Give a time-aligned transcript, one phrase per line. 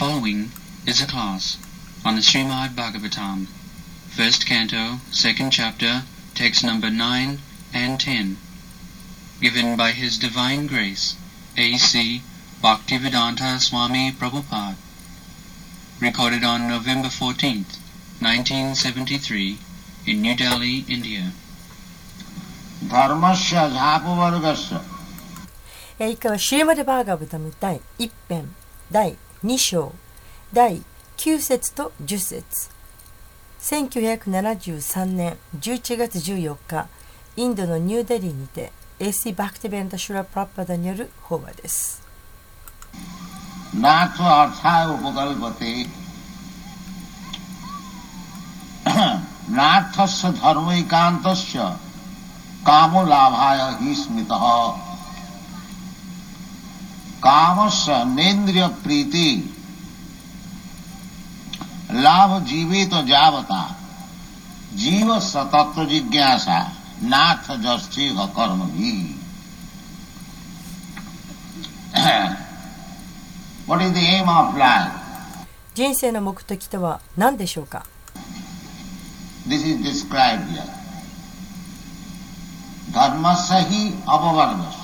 [0.00, 0.50] following
[0.86, 1.56] is a class
[2.04, 3.46] on the Srimad Bhagavatam,
[4.10, 6.02] first canto, second chapter,
[6.34, 7.38] text number 9
[7.72, 8.36] and 10,
[9.40, 11.16] given by His Divine Grace,
[11.56, 12.22] A.C.
[12.62, 14.76] Bhaktivedanta Swami Prabhupada,
[16.00, 17.78] recorded on November 14th,
[18.20, 19.58] 1973,
[20.06, 21.32] in New Delhi, India.
[22.88, 24.80] धर्मस्य झापवर्गस्य
[25.98, 28.54] えー以下はシーマデバーガブタム第1編
[28.92, 29.92] 第 2章
[30.52, 30.82] 第
[31.16, 32.70] 9節と10節
[33.60, 36.88] 1973年11月14日
[37.36, 42.06] インドのニューデリーにて AC バクティベンタ・シュラ・プラッパダによる法話です。
[43.76, 45.72] नाथ अर्थाय उपकल्पते
[49.58, 51.58] नाथस्य धर्मैकान्तस्य
[52.66, 54.44] कामो लाभाय हि स्मृतः
[57.22, 59.28] कामस्य नेन्द्रिय प्रीति
[61.92, 63.62] लाभ जीवित जावता
[64.82, 66.58] जीव सतत्व जिज्ञासा
[67.12, 68.94] नाथ जस्ती कर्म भी
[73.66, 74.92] What is the aim of life?
[75.74, 77.84] 人生の目的とは何でしょうか
[79.48, 80.64] This is described here.
[82.92, 84.79] Dharmasya hi avavargasya.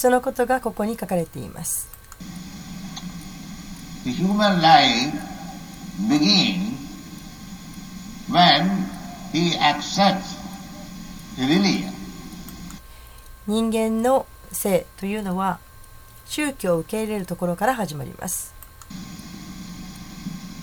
[0.00, 1.86] そのことがここに書かれています。
[4.04, 5.12] The human life
[6.08, 6.72] begins
[8.30, 8.86] when
[9.30, 10.38] he accepts
[11.36, 11.92] religion.
[13.46, 15.58] 人間の性というのは
[16.24, 18.54] 宗教を受け入れるところから始まります。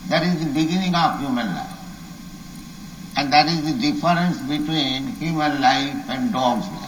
[0.09, 1.67] That is the beginning of human life.
[3.15, 6.86] And that is the difference between human life and dog's life.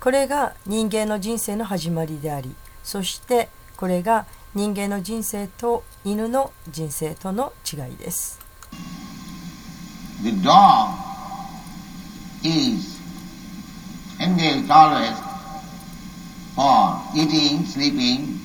[0.00, 2.54] これが人間の人生の始まりであり
[2.84, 8.38] そしてこれが人間の人生と犬の人生との違いです
[10.22, 10.94] The dog
[12.42, 12.98] is
[14.18, 15.14] engaged always
[16.54, 18.40] for eating, sleeping,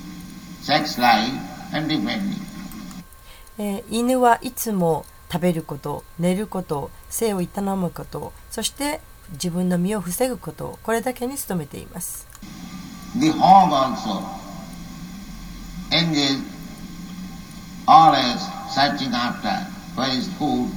[0.60, 1.32] sex life,
[1.74, 2.42] and defending.
[3.58, 9.00] えー犬はいつも食べること寝ること性を営むことそして
[9.32, 12.26] 自分の身を防ぐことこれだけに努めています
[13.18, 14.22] The hog also
[15.90, 16.42] engaged
[17.86, 18.38] always
[18.74, 20.68] searching after for his food.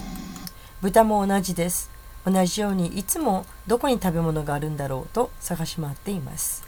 [0.81, 1.89] 豚も同じです
[2.25, 6.63] 同じようにいつもどこに食べ物があるんだろうと探し回っています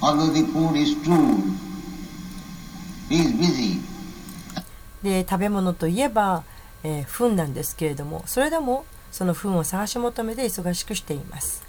[0.00, 1.38] Although the food is true,
[3.08, 3.80] he is busy.
[5.02, 6.44] で食べ物といえば、
[6.84, 11.62] えー糞なんですけれどもそれでもその糞を探し求めて忙しくしています。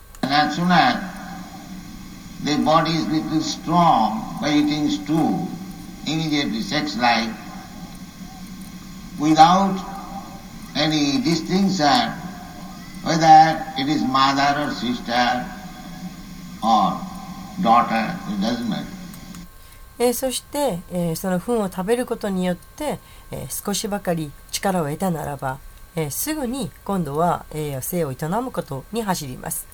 [20.00, 23.00] え、そして、え、その糞を食べることによって、
[23.32, 25.60] え、少しばかり力を得たならば
[25.96, 29.68] えーすぐに今度は、えー性を営むことに走ります、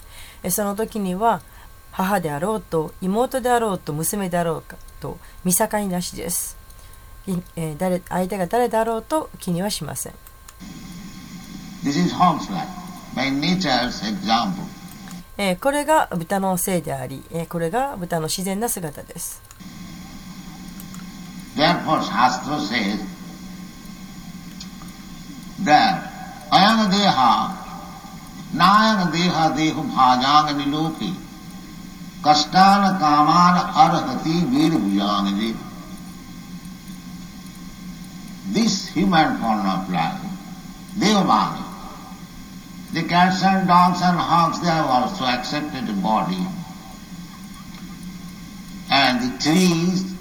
[0.44, 1.42] えーその時には
[1.92, 6.58] 母であろうと妹であろうと娘であろうかと見境なしです、
[7.28, 10.14] いえー誰相手が誰であろうと気にはしません
[11.84, 12.68] This is hog's life,
[13.16, 14.64] by nature's example.
[15.38, 19.42] えーこれが豚の性であり、えーこれが豚の自然な姿です。
[21.56, 23.00] Therefore, Shastra says
[25.66, 26.12] that
[26.52, 27.56] ayana deha
[28.54, 31.14] nayana deha dehu bhajang niloki
[32.22, 35.56] kastana kamana arhati vir bhujangani.
[38.52, 40.22] This human form of life,
[40.98, 41.70] devamani,
[42.92, 46.44] The cats and dogs and hogs, they have also accepted the body.
[48.90, 50.12] And the trees,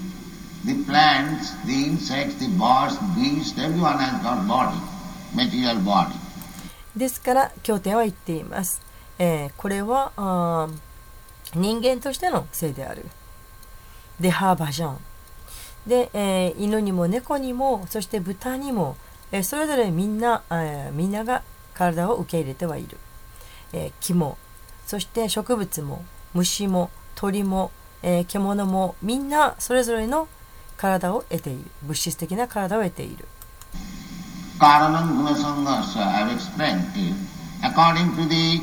[0.65, 4.79] the plants, the insects, the birds, beasts, everyone has got body.
[6.95, 8.81] ですから経典は言っています、
[9.19, 10.67] えーこれはあ
[11.55, 13.05] 人間としての性である。
[14.19, 14.97] デハーバジャン。
[15.87, 18.97] で、えー犬にも猫にもそして豚にも、
[19.31, 21.41] えーそれぞれみんな、えーみんなが
[21.73, 22.97] 体を受け入れてはいる、
[23.73, 24.37] えー木も
[24.85, 27.71] そして植物も虫も鳥も、
[28.03, 30.27] え獣もみんなそれぞれの
[30.77, 31.65] 体を得ている。
[31.83, 33.25] 物質的な体を得ている。
[34.59, 37.15] Karanam Gunasangasa, I have explained it.
[37.63, 38.61] According to the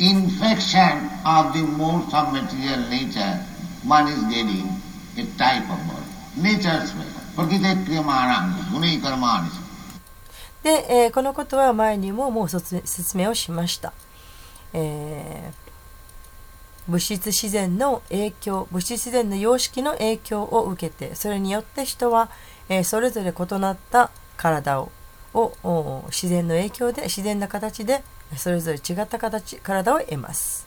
[0.00, 3.38] infection of the modes of material nature,
[3.84, 4.66] one is getting
[5.18, 6.08] a type of body.
[6.36, 7.04] Nature's way.
[7.36, 9.50] Prakite kriyamanam, Guni karmani.
[10.62, 13.92] で、えーこのことは前にももう説明をしました、
[14.72, 15.64] えー
[16.90, 22.30] 物質自然の影響物質自然の様式の影響を受けてそれによって人は、
[22.70, 24.90] えーそれぞれ異なった体を
[25.34, 28.02] を自然の影響で自然な形で
[28.36, 30.66] それぞれ違った形体を得ます。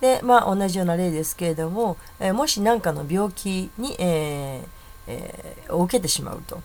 [0.00, 4.64] でまあ、同じような例ですけれども、え、もし何かの病気に、え
[5.06, 6.62] えー、受けてしまうと、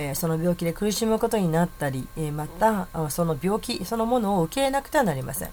[0.00, 5.50] えーその病気で苦しむことになったり、えーまたあその病気そのものを受け入れなくてはなりません.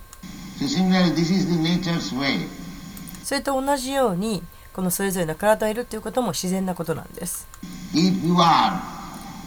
[3.24, 7.48] それと同じようにこのそれぞれの体をいるということも自然なことなんです
[7.94, 8.80] If you are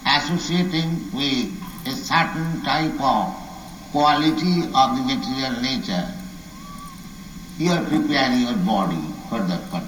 [0.05, 1.53] associating with
[1.87, 3.35] a certain type of
[3.93, 6.05] quality of the material nature,
[7.59, 8.97] you are preparing your body
[9.29, 9.87] for that purpose.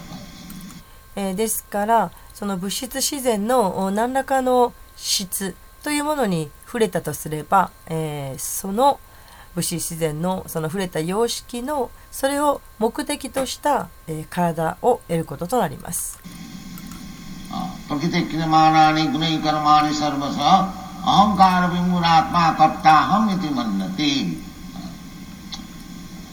[1.17, 9.01] えーですからその物質自然のお何らかの質というものに触れたとすれば、えー、その
[9.55, 16.21] 物資自然のその触れた様式のそれを目的とした、えー、体を得ることとなります。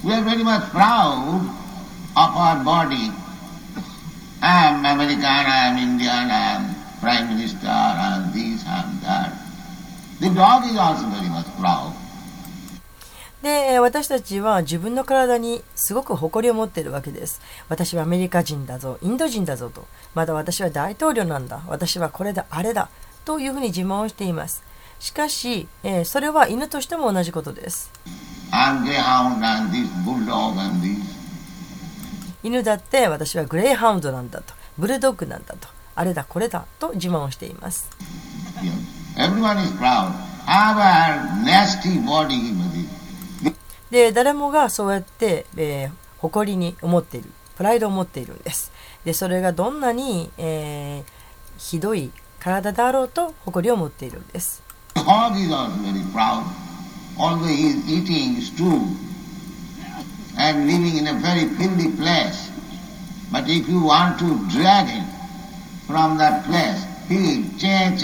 [0.03, 1.41] We are very much proud
[2.15, 3.11] of our body.
[4.39, 9.31] I am アメリカン I am Indian, Prime Minister, am this, am that.
[10.19, 11.93] The dog is also very much proud.
[13.43, 17.39] で、えー私たちは自分の体にすごく誇りを持っているわけです。
[17.69, 19.85] 私はアメリカ人だぞ、インド人だぞと。
[20.15, 21.61] まだ私は大統領なんだ。
[21.67, 22.89] 私はこれだ、あれだ。
[23.25, 24.63] というふうに自慢をしています。
[24.99, 27.91] しかし、えーそれは犬としても同じことです。
[28.51, 29.77] And and.
[32.43, 34.53] 犬だって私はグレイハウンドなんだと。
[34.79, 35.76] ブルドッグなんだと。
[35.97, 37.89] あれだこれだと自慢しています。
[43.89, 47.31] で誰もがそうやって、えー、誇りに思っている。
[47.55, 48.71] プライドを持っているんです。
[49.05, 51.03] でそれがどんなに、えー、
[51.57, 54.61] ひどい体だろうと誇りを持っているんです。
[65.87, 67.97] From that place, he don't.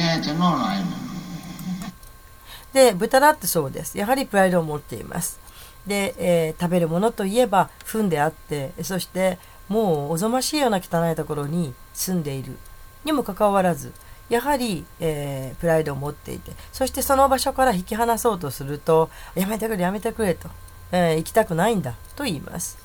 [2.74, 3.98] で、豚だってそうです。
[3.98, 5.40] やはりプライドを持っています。
[5.86, 9.38] で、えー食べるものといえば糞であって、そして
[9.70, 12.58] もうおぞましいような汚いところに住んでいる
[13.04, 13.94] にもかかわらず、
[14.30, 20.50] やはり、えープライドを持っていて、そしてその場所から引き離そうとすると、やめてくれ、やめてくれと、
[20.92, 22.78] えー行きたくないんだと言います。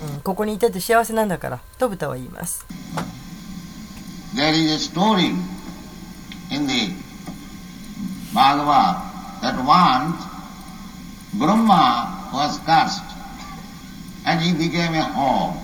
[0.00, 2.64] うんここにいてて幸せなんだから、と豚は言います。
[4.34, 5.34] There is a story
[6.50, 6.94] in the
[8.32, 8.96] Bhagavad
[9.40, 10.16] that once
[11.34, 13.02] Brahma was cursed
[14.24, 15.56] and he became a hog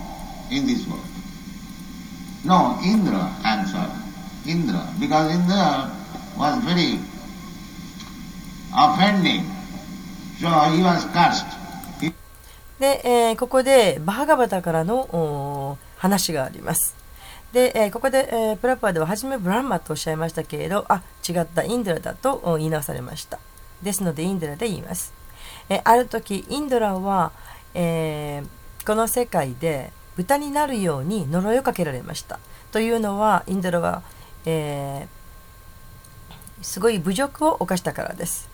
[0.51, 1.01] in this world.
[2.45, 3.91] No, Indra, I'm sorry.
[4.47, 5.91] Indra, because Indra
[6.37, 6.99] was very
[8.77, 9.45] offending.
[10.41, 11.47] So he was cursed.
[12.85, 16.95] で、えーここでバハガバタからの話があります。
[17.55, 23.39] で、えーここで、えープラパーでは初めブランマとおっしゃいましたけれど、あ、違ったインドラだと言い直されました。
[23.83, 25.15] ですのでインドラで言います。
[25.71, 27.33] えある時、インドラは、
[27.73, 28.43] え
[28.87, 32.39] この世界で豚になるように呪いをかけられました。
[32.71, 34.03] というのは、インドラは、
[34.45, 35.09] え
[36.61, 38.51] すごい侮辱を犯したからです。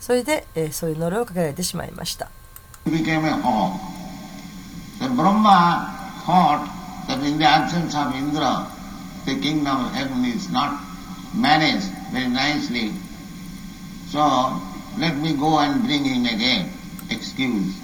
[0.00, 2.30] それで、えそういう呪いをかけられてしまいました
[2.84, 3.80] became a hawk.
[5.00, 6.68] The Brahma thought
[7.08, 8.66] that in the absence of Indra,
[9.24, 10.80] the kingdom of heaven is not
[11.34, 12.92] managed very nicely.
[14.08, 14.20] So
[14.98, 16.70] let me go and bring him again.
[17.10, 17.82] Excuse.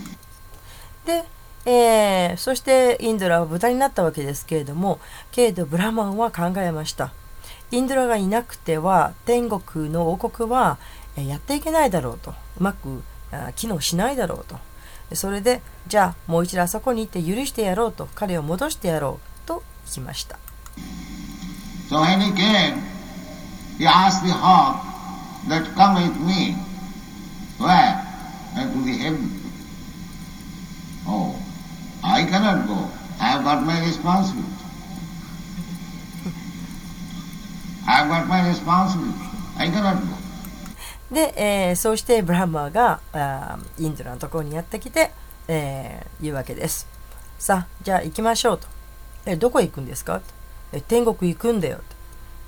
[1.04, 1.24] で、
[1.64, 5.00] えーそしてインドラは豚になったわけですけれども
[5.32, 7.12] けれどブラマンは考えました
[7.70, 10.78] インドラがいなくては天国の王国は
[11.16, 13.02] やっていけないだろうとうまく
[13.56, 14.56] 機能しないだろうと
[15.14, 19.62] それでじゃあもう一度あそこに行って許してやろうと彼を戻してやろうと
[19.94, 20.38] 言いました
[21.90, 22.80] So when he came,
[23.78, 24.78] he asked the hawk
[25.48, 26.54] that come with me.
[27.58, 27.98] Where?
[28.54, 29.28] And to the heaven.
[31.04, 31.34] Oh,
[32.04, 32.88] I cannot go.
[33.18, 34.54] I have got my responsibility.
[37.88, 39.18] I have got my responsibility.
[39.58, 40.19] I cannot go.
[41.10, 45.10] で、えーそうしてブラハマがあーインドのところにやってきて、
[45.48, 46.86] えー言うわけです。
[47.38, 48.66] さあ、じゃあ行きましょうと。
[49.26, 50.20] え、どこへ行くんですか？
[50.20, 50.24] と
[50.72, 51.82] え天国行くんだよと。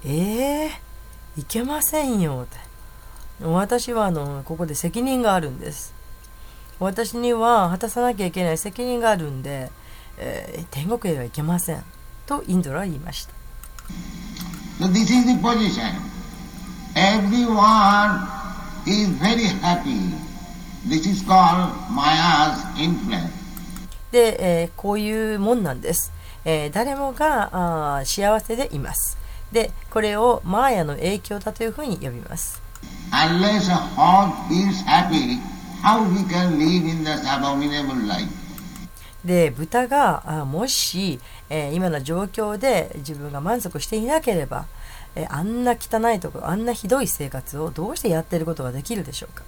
[0.08, 0.70] えー、
[1.36, 2.46] 行けませんよ
[3.40, 3.48] と。
[3.48, 5.92] 私はあのここで責任があるんです。
[6.78, 9.72] 私には果たさなきゃいけない責任があるんで、
[10.18, 11.82] えー天国へは行けません。
[12.26, 13.32] とインドラは言いました。
[14.80, 15.82] This is the position.
[16.94, 18.41] Everyone
[24.10, 26.12] で、えー、こういうもんなんです。
[26.44, 29.16] えー、誰もがあ幸せでいます。
[29.52, 32.60] で、これをマーヤの影響だというふうに呼びます。
[39.24, 44.66] で、豚があもし、えー、今の状況で自分が満足していなければ、
[45.14, 49.44] えー、あんな汚いところあんなひどい生活をどうしてやってることはできるでしょうか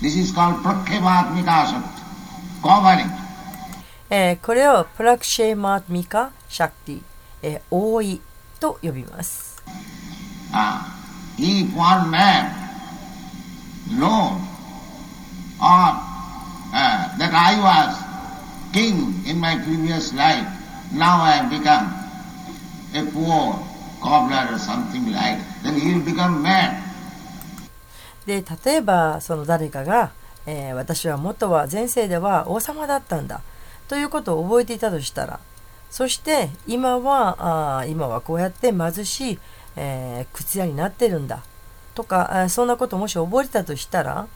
[0.00, 1.74] ？This is called p r a k v a t m i k a s
[1.74, 1.94] a t
[2.62, 3.24] g o v e r n i n g
[4.10, 7.02] えー、これをプラクシェマーミカ・シャクティ、
[7.42, 8.20] えー、大い
[8.60, 9.62] と呼びます。
[24.04, 26.74] Cobbler or something like, then he will become mad.
[28.26, 30.12] で例えばその誰かが、
[30.46, 33.40] えー私は元は前世では王様だったんだ
[33.88, 35.40] ということを覚えていたとしたら
[35.90, 39.38] そして今はあー今はこうやって貧しい、
[39.76, 41.42] えー靴屋になってるんだ
[41.94, 44.26] とかそんなことをもし覚えてたとしたら、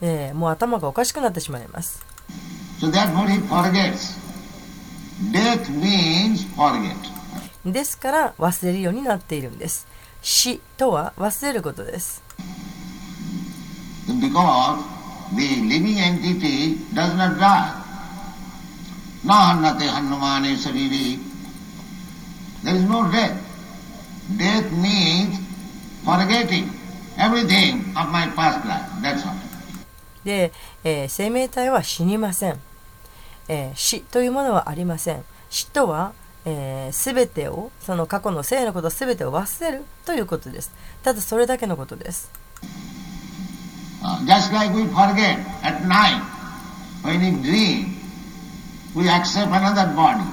[0.00, 2.04] えーもう頭がおかしくなってしまいます。
[2.80, 2.90] So
[7.64, 9.86] ですから忘れるようになっているんです。
[10.20, 12.22] 死とは忘れることです。
[30.24, 30.52] で
[31.08, 32.60] 生命体は死にません、
[33.48, 35.24] えー、死というものはありません。
[35.50, 36.12] 死とは
[36.44, 40.72] えー、全てをその過去の生のこと全てを忘れるということです。
[41.02, 42.30] ただそれだけのことです
[44.04, 46.20] Uh, just like we forget at night
[47.04, 47.94] when we dream,
[48.96, 50.24] we accept another body.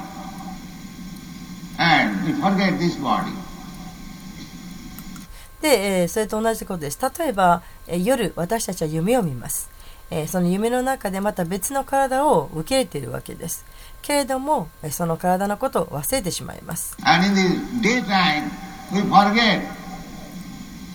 [1.78, 3.32] And we forget this body.
[5.62, 7.00] で、えーそれと同じことです。
[7.20, 9.70] 例えば、えー夜私たちは夢を見ます、
[10.10, 13.66] えーその夢の中でまた別の体を受け入れているわけです
[14.02, 16.98] けれどもえーその体のことを忘れてしまいます。
[17.04, 17.42] And in the
[17.88, 18.50] daytime,
[18.94, 19.62] we forget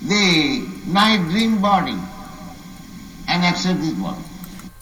[0.06, 0.62] the
[0.92, 1.92] night dream body
[3.26, 4.16] and accept this body.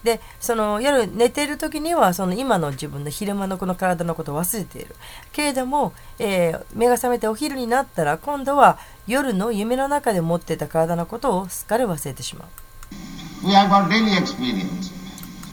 [0.02, 4.96] でその夜寝ている時にはその今の自分の昼間のこの体のことを忘れている。
[5.32, 13.46] けれども、えー目が覚めてお昼になったら今度は夜の夢の中で持っていた体のことをすっかり忘れてしまう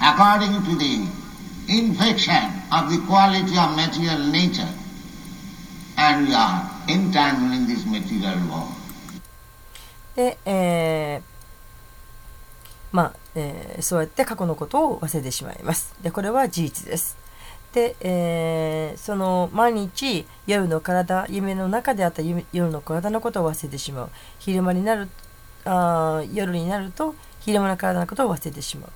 [0.00, 1.06] according to the
[1.68, 4.68] infection of the quality of material nature,
[5.96, 8.68] and we are entangled in this material world.
[10.16, 11.22] で、えー
[12.92, 15.94] まあえーそうやって過去のことを忘れてしまいます。
[16.02, 17.16] でこれは事実です。
[17.72, 24.10] で、えーその毎日夜の体夢の中であった夜の体のことを忘れてしまう
[24.40, 25.08] 昼間になる
[25.64, 28.90] あ夜になると昼間の体のことを忘れてしまう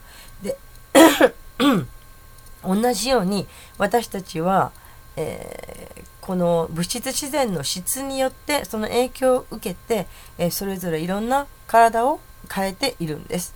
[2.65, 3.47] 同じように
[3.79, 4.73] 私たちは、
[5.17, 10.07] えーこの物質自然の質によってその影響を受けて、
[10.39, 12.19] えーそれぞれいろんな体を
[12.51, 13.55] 変えているんです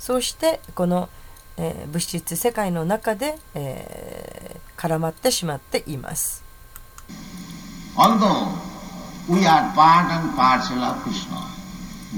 [0.00, 1.08] そうしてこの、
[1.56, 6.44] えー物質世界の中で、えー絡まってしまっています。
[7.96, 8.48] Although
[9.28, 11.38] we are part and parcel of Krishna,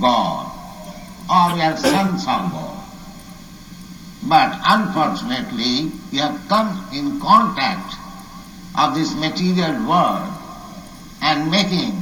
[0.01, 0.47] God,
[1.29, 2.78] or we are sons of God,
[4.28, 7.96] but unfortunately we have come in contact
[8.76, 10.30] of this material world
[11.22, 11.94] and making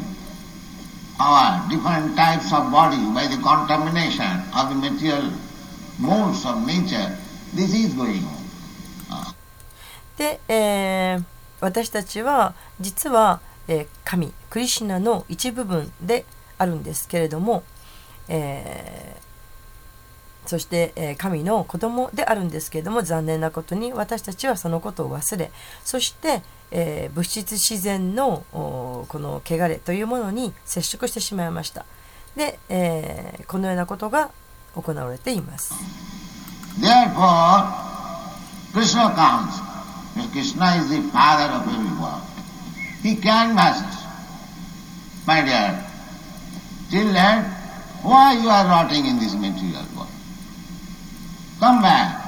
[1.19, 5.32] our different types of body by the contamination of the material
[6.00, 7.15] modes of nature,
[7.54, 9.36] this is going on.
[10.17, 11.24] で、えー
[11.62, 16.26] 私たちは実は、えー神クリシュナの一部分で
[16.58, 17.63] あるんですけれども、
[18.28, 19.25] えー
[20.46, 25.50] そして、え、神の子供であるんですけれども残念なことに私たちはそのことを忘れ
[25.85, 31.85] そして、え、物質自然のこの汚れというものに接触してしまいました。
[32.37, 34.30] で、え、このようなことが
[34.74, 35.74] 行われていま、す。
[51.61, 52.27] Back.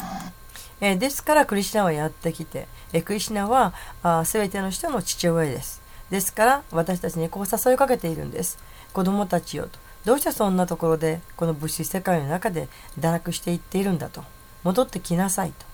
[0.81, 5.83] えーですからクリシュナはやってきて、えークリシュナはあー全ての人の父親です。
[6.11, 8.59] ですから私たちにこう誘いかけているんです。
[8.93, 9.79] 子供たちよと。
[10.05, 14.25] どうしてそんなところでこの物質世界の中で堕落していっているんだと。
[14.65, 15.67] 戻ってきなさいと。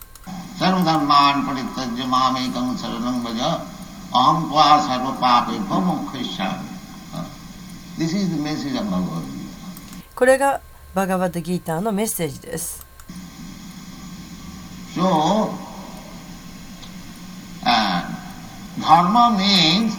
[10.15, 10.61] これが
[10.95, 12.84] バガバッドギーターのメッセージです。
[14.95, 15.51] So,
[17.67, 18.03] uh,
[18.81, 19.97] dharma means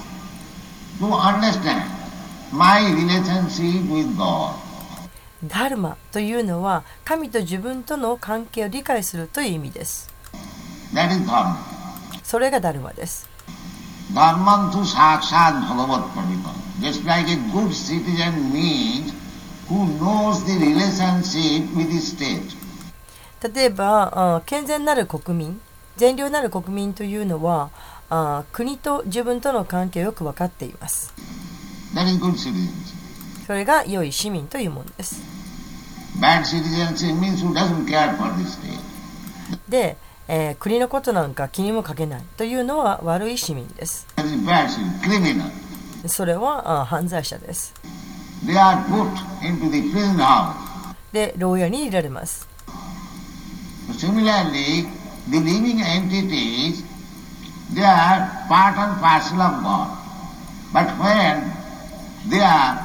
[1.00, 1.92] to understand
[2.54, 4.56] my relationship with God.
[5.44, 10.10] ダルマというのは神と自分との関係を理解するという意味です。
[10.94, 11.58] That is dharma.
[12.24, 13.28] それがダルマです。
[14.14, 16.54] Dharman to sakshat bhagavat pranita.
[16.80, 19.12] Just like a good citizen means
[19.68, 22.65] who knows the relationship with the state.
[23.54, 25.62] 例えば健全なる国民
[25.98, 27.70] 善良なる国民というのは
[28.52, 31.14] 国と自分との関係をよく分かっています。
[33.46, 35.22] それが良い市民というものです。
[39.70, 44.08] で、え、国のことなんか気にもかけないというのは悪い市民です。
[46.08, 47.74] それは犯罪者です。
[51.14, 52.55] で牢屋に入れられます。
[53.98, 54.90] Similarly,
[55.28, 56.84] the living entities,
[57.74, 59.98] they are part and parcel of God.
[60.74, 61.52] But when
[62.30, 62.78] they are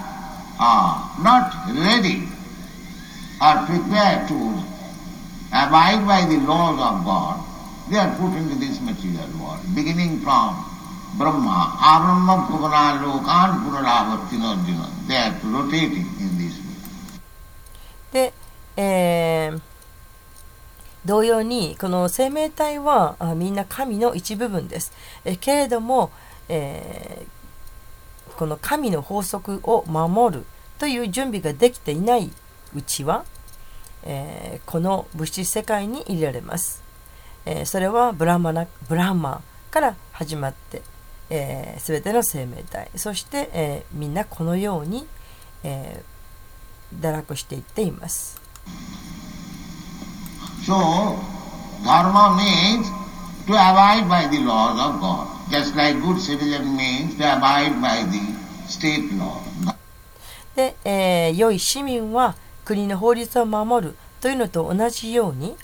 [0.58, 2.28] uh, not ready
[3.42, 4.62] or prepared to
[5.52, 7.40] abide by the laws of God,
[7.90, 10.64] they are put into this material world, beginning from
[11.18, 14.88] Brahma, Abrahma Bhuvana Lokan Punaravartina Arjuna.
[15.08, 16.70] They are rotating in this way.
[18.12, 18.32] で、
[18.76, 19.69] えー
[21.04, 24.92] 同様にこの生命体はみんな神の一部分です。
[25.24, 26.10] えけれども、
[26.48, 27.40] えー
[28.36, 30.44] この神の法則を守る
[30.78, 32.30] という準備ができていない
[32.74, 33.26] うちは、
[34.02, 36.82] えーこの物質世界に入れられます。
[37.44, 40.82] えーそれはブラマナブラマから始まって、
[41.28, 45.06] えー、全ての生命体そして、えみんなこのように、
[45.62, 46.02] え
[46.98, 48.40] 堕落していっています。
[50.66, 51.16] So,
[51.84, 52.86] dharma means
[53.46, 58.04] to abide by the laws of God, just like good citizen means to abide by
[58.04, 58.20] the
[58.68, 59.40] state law.
[60.54, 65.56] で、えー良い市民は国の法律を守るというのと同じように、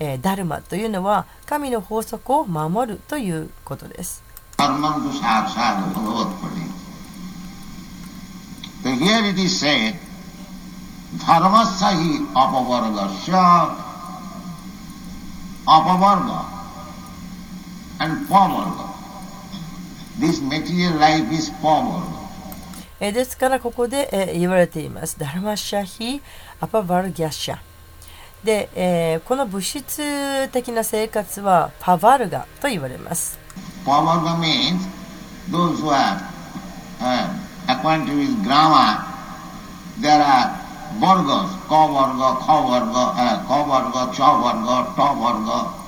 [0.00, 4.22] えーダルマというのは神の法則を守るということです。
[4.56, 4.64] So
[8.90, 9.94] here it is said,
[11.18, 13.91] dharmasya hi apavargasya
[15.66, 16.44] apavarga
[18.00, 18.88] and pavarga.
[20.18, 22.20] This material life is pavarga.
[23.00, 25.18] えーですからここで、えー言われています。
[25.18, 26.20] ダルマシャヒ
[26.60, 27.58] アパバルギャシャ。
[28.44, 33.38] で、えーこの物質的な生活はパバルガと言われます。
[33.84, 34.86] Pavarga means
[35.50, 36.20] those who are
[37.00, 37.28] uh,
[37.66, 38.98] acquainted with grammar.
[40.00, 40.61] There are
[41.00, 45.82] vargas, ka varga, kha varga, uh, ka varga, cha varga, ta varga.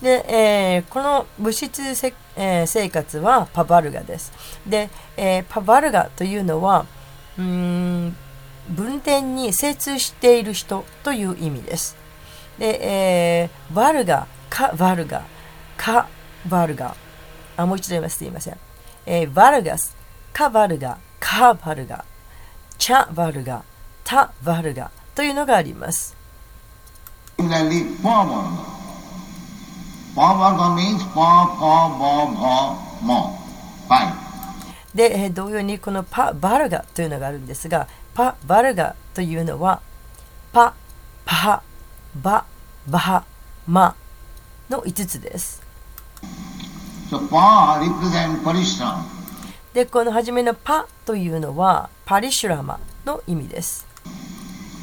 [0.00, 4.32] で、えーこの物質せ、えー生活はパバルガです。
[4.66, 6.84] で、えーパバルガというのは、
[7.38, 8.14] うん、
[8.68, 11.96] 文典に精通している人という意味です。
[12.58, 12.78] で、
[13.42, 15.22] えーバルガ、カバルガ、
[15.78, 16.08] カ
[16.46, 16.94] バルガ。
[17.56, 18.18] あ、もう一度言います。
[18.18, 18.58] すいません。
[19.06, 19.96] えーバルガス、
[20.34, 22.04] カバルガ、カバルガ、
[22.78, 23.62] チャバルガ、
[24.04, 26.16] タバルガというのがあります。
[27.38, 27.96] Similarly,
[30.74, 31.02] means.
[33.88, 34.12] Five.
[34.94, 39.80] で、えー同様にこのパ・バルガというのがあるんですが、パ・バルガというのは、
[40.52, 40.74] パ、
[41.26, 41.62] パハ、
[42.22, 42.44] バ、
[42.88, 43.24] バハ、
[43.66, 43.94] マ
[44.70, 45.62] の5つです。
[47.10, 47.20] So.
[49.74, 53.84] で、この初めのパというのは、パリシュラマの意味です。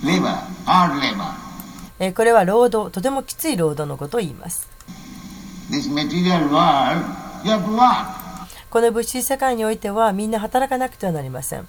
[0.04, 1.34] labor, hard labor.
[2.00, 4.68] えーこれは労働、とてもきつい労働のことを言います。
[5.72, 7.00] This material world,
[7.46, 8.08] you have to work.
[8.70, 11.66] この物質世界においてはみんな働かなくてはなりません。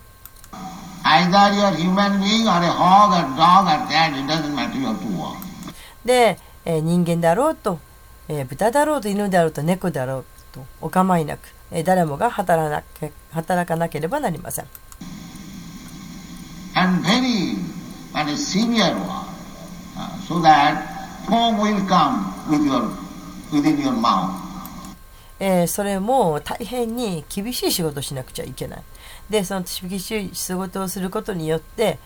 [1.04, 4.76] Either you are human being or a hog or dog or cat, it doesn't matter,
[4.76, 5.36] you have to work.
[6.04, 7.78] で、えー人間であろうと、
[8.26, 11.40] えー豚だろうと犬であろうと猫であろうとお構いなく、
[11.70, 14.66] えー誰もが働なけ働かなければなりません。
[16.76, 17.56] And very
[18.14, 19.26] and a severe work,
[19.96, 22.90] uh, so that foam will come with your,
[23.52, 24.42] within your mouth.
[25.40, 28.82] えーそれも大変に厳しい仕事をしなくちゃいけない。
[29.28, 31.98] で、その厳しい仕事をすることによって、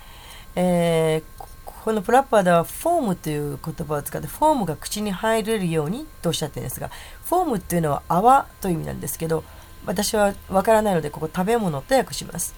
[0.54, 6.90] えーこのプラッパーではフォームという言葉を使ってフォームが口に入れるようにとおっしゃってるんですが、
[7.24, 9.42] フォームっていうのは泡という意味なんですけど、
[9.86, 12.54] 私はわからないのでここ食べ物と訳します。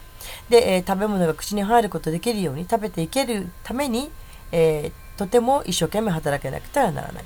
[0.49, 4.11] で、え、食べ物が口に入ることできるように食べていけるために、
[4.53, 7.25] え、とても一生懸命働けなくてはならない。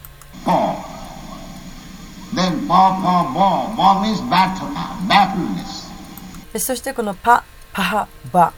[6.59, 8.53] そしてこのパ、パハ、バ。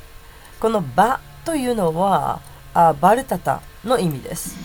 [0.58, 2.40] このバというのは
[2.72, 4.56] あバルタタの意味です。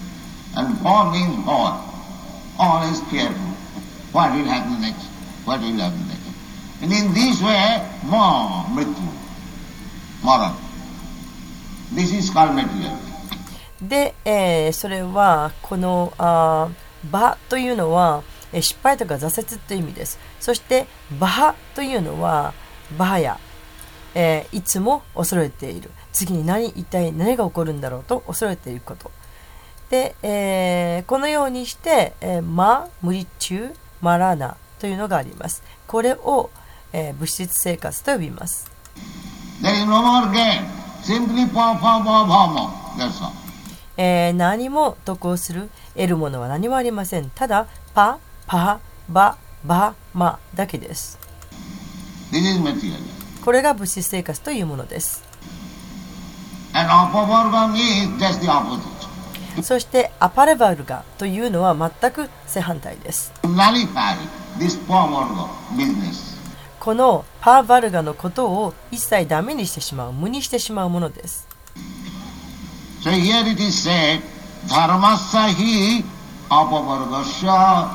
[6.82, 7.80] And in this way,
[8.10, 9.21] more mature.
[13.82, 16.70] で、えーそれはこのあ
[17.10, 20.20] バというのは失敗とか挫折という意味です。
[20.40, 20.86] そして
[21.20, 22.54] バハというのは
[22.98, 23.40] バハヤ、
[24.14, 25.90] えーいつも恐れている。
[26.14, 29.10] 次に何一体何が起こるんだろうと恐れていること。
[29.90, 35.64] で、えーこのようにして、えーマ、ムリチュ、マラナというのがあります。
[35.88, 36.52] これを、
[36.94, 38.70] えー物質生活と呼びます。
[43.98, 47.30] えー、何も得をする、得るものは何もありません。
[47.30, 51.20] ただ、パ、パ、バ、バ、マだけです。
[53.46, 55.24] これが物質生活というものです。
[59.62, 63.32] そして、アパレバルガというのは全く正反対です。
[66.82, 71.48] このパーバルガのことを一切ダメにしてしまう、無にしてしまうものです。
[73.04, 74.22] So here it is said,
[74.68, 76.04] dharmasya hi
[76.50, 77.88] apavargasya.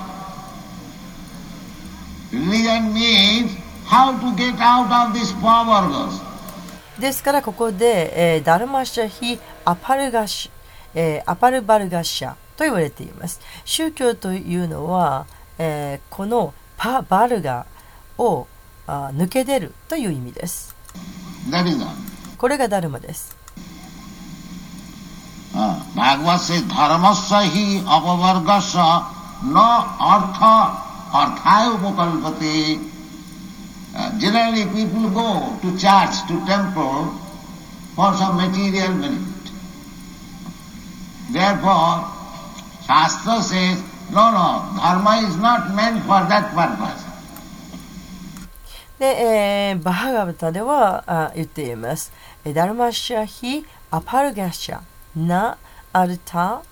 [2.33, 6.23] Religion means how to get out of pavargas.
[7.01, 10.49] ですからここで、えーダルマシャヒアパルガシ、
[10.95, 13.41] えーアパルバルガシャと言われています。
[13.65, 15.27] 宗教というのは、
[15.59, 17.67] えーこのパバルガ
[18.17, 18.47] を
[18.87, 20.75] あ抜け出るという意味です。
[22.39, 23.37] これがダルマです。
[25.55, 25.81] Uh.
[33.99, 37.07] Uh, generally people go to church, to temple
[37.95, 39.51] for some material benefit.
[41.33, 42.05] Therefore,
[42.87, 47.06] Shastra says, no, no, dharma is not meant for that purpose.
[48.99, 52.13] で、えーバハガバタではあ言っています。
[52.45, 54.81] えダルマシャヒアパルガシャ
[55.15, 55.59] ナ
[55.93, 56.63] アルタ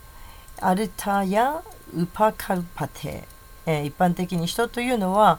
[0.61, 1.63] アルタヤ
[1.95, 3.25] ウパカルパテ、
[3.67, 5.39] えー一般的に人というのは、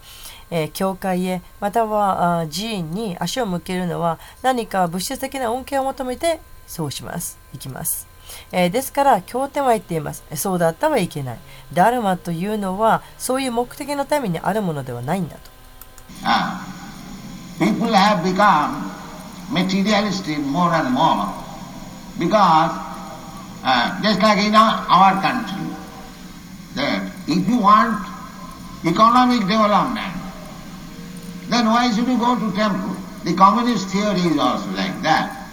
[0.52, 7.40] えー教会へまたはあ寺院に足を向けるのは何か物質的な恩恵を求めてそうします。
[7.54, 8.08] 行きます。
[8.52, 10.24] えーですから、経典は言っています。
[10.36, 11.38] そうだったはいけない。
[11.74, 15.55] ダルマというのは、そういう目的のためにあるものではないんだと。
[16.24, 16.62] Ah,
[17.60, 18.92] people have become
[19.52, 21.32] materialistic more and more
[22.18, 22.72] because
[23.64, 25.76] uh, just like in our, our country,
[26.76, 28.06] that if you want
[28.86, 30.14] economic development,
[31.50, 32.96] then why should you go to temple?
[33.24, 35.48] The communist theory is also like that.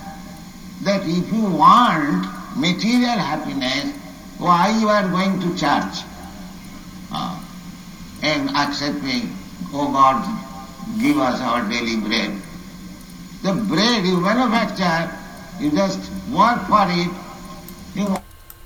[0.83, 3.97] That if you want material happiness,
[4.39, 6.05] why you are going to church?
[7.11, 7.43] Ah,
[8.23, 9.35] and accepting,
[9.74, 10.24] oh God,
[11.02, 12.36] give us our daily bread.
[13.44, 15.12] The bread you manufacture,
[15.60, 16.00] you just
[16.32, 17.10] work for it.
[17.96, 18.16] You,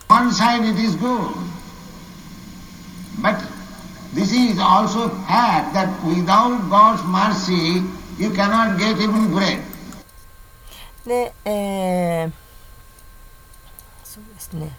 [0.07, 1.35] one side it is good.
[3.21, 3.41] But
[4.13, 7.83] this is also fact that without God's mercy,
[8.17, 9.63] you cannot get even bread.
[11.05, 12.31] で、えー
[14.03, 14.77] そうですね。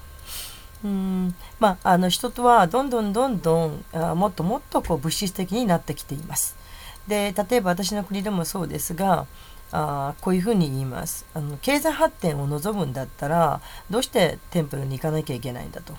[0.83, 6.55] うんまあ、あの人とはどんどんどんどんあもっともっとこう物質的になってきています。
[7.07, 9.25] で例えば私の国でもそうですが
[9.71, 15.95] あこういうふうに言いますあの経済発展を望むんだったらどうしてテンプルに行かなきゃいけないんだと。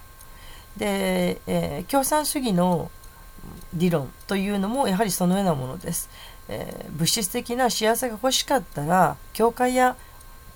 [0.76, 2.90] で、えー共産主義の
[3.74, 6.08] 理論というのもやはりそのようなものです。
[6.48, 9.96] えー物質的な幸せが欲しかったら教会や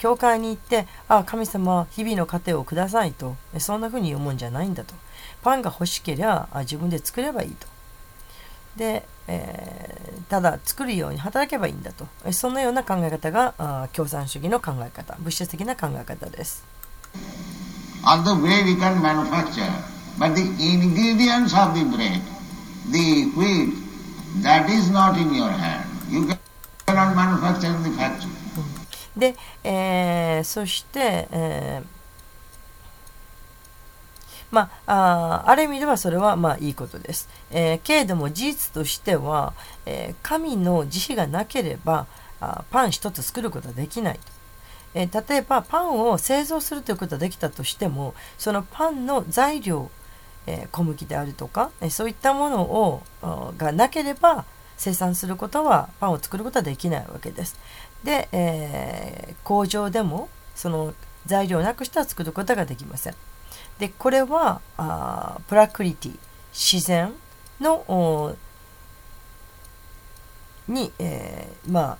[0.03, 4.97] 教会に行って、ああ、神様、日々の糧をくださいと、そんな風に読むんじゃないんだと。
[5.43, 7.69] パンが欲しけりゃ、自分で作ればいいと。
[8.75, 12.09] で、え、ただ作るように働けばいいんだと。
[12.33, 16.65] そんなような考え方が共産主義の考え方、物質的な考え方です。
[29.17, 31.87] で、えーそして、えー
[34.51, 37.29] まあ、ある意味ではそれはまあいいことです。
[37.51, 39.55] えーけれども事実としては、
[39.87, 42.07] えー神の慈悲がなければ
[42.41, 44.21] あパン一つ作ることはできないと。
[44.95, 49.91] え例えばパンを製造するということができたとしてもそのパンの材料、
[50.47, 53.03] えー小麦であるとか、えーそういったものを
[53.57, 54.45] がなければ
[54.77, 57.57] 生産することはパンを作ることはできないわけです。
[58.05, 60.95] で、えー工場でもその
[61.27, 63.15] 材料をなくしては作ることができません。
[63.81, 66.19] でこれはあプラクリティ
[66.53, 67.13] 自然
[67.61, 68.37] の
[70.69, 71.99] に、えーまあ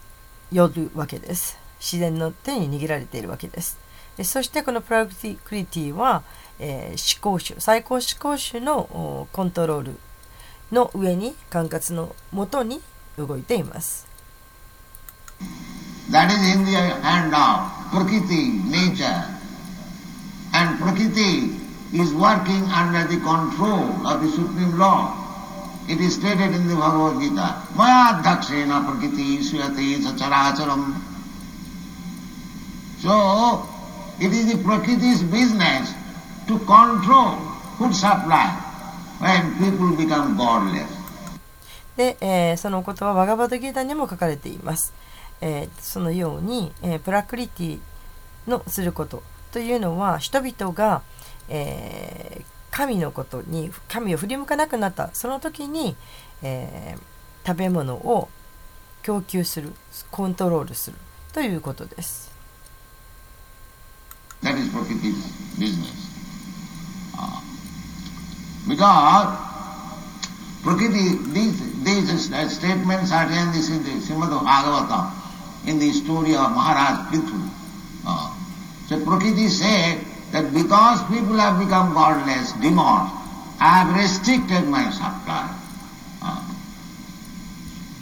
[0.53, 1.59] よるわけです。
[1.81, 3.79] 自然の手に握られているわけです。
[4.17, 5.37] でそしてこのプラクリ
[5.67, 6.23] ティは、
[6.61, 9.99] えー思考主最高思考主のコントロール
[10.71, 12.81] の上に管轄のもとに
[13.19, 14.07] 動いています。
[16.12, 19.24] That is in the hand of Prakriti, nature.
[20.54, 21.56] And Prakriti
[21.94, 25.12] is working under the control of the Supreme Lord.
[25.90, 30.96] It is stated in the Bhagavad Gita, Maya Dakshena Prakriti Suyate Sacharacharam.
[33.00, 33.68] So,
[34.20, 35.94] it is the Prakriti's business
[36.48, 37.38] to control
[37.78, 38.48] food supply
[39.20, 40.98] when people become godless.
[41.96, 44.94] で、えーそのお言葉はバガバドギータにも書かれています。
[45.43, 47.79] えーそのように、えープラクリティ
[48.47, 51.03] のすることというのは人々が、
[51.51, 55.95] えー神のことに神を振り向かなくなったその時に、
[56.43, 57.03] えー
[57.47, 58.29] 食べ物を
[59.03, 59.73] 供給する
[60.13, 60.97] コントロールする
[61.33, 62.31] ということです。
[64.43, 65.27] That is Prakriti's
[65.59, 65.93] business.
[67.17, 67.43] Ah.
[68.69, 69.37] Because
[70.63, 75.11] Prakriti, these, these statements are in the Srimad Bhagavatam,
[75.66, 77.50] in the story of Maharaj Prithu.
[78.06, 78.34] Ah.
[78.88, 80.00] So Prakriti said
[80.32, 83.12] that because people have become godless, demons,
[83.60, 85.50] I have restricted my supply.
[86.22, 86.44] Ah.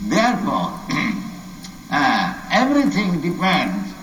[0.08, 0.70] Therefore,
[1.92, 3.94] uh, everything depends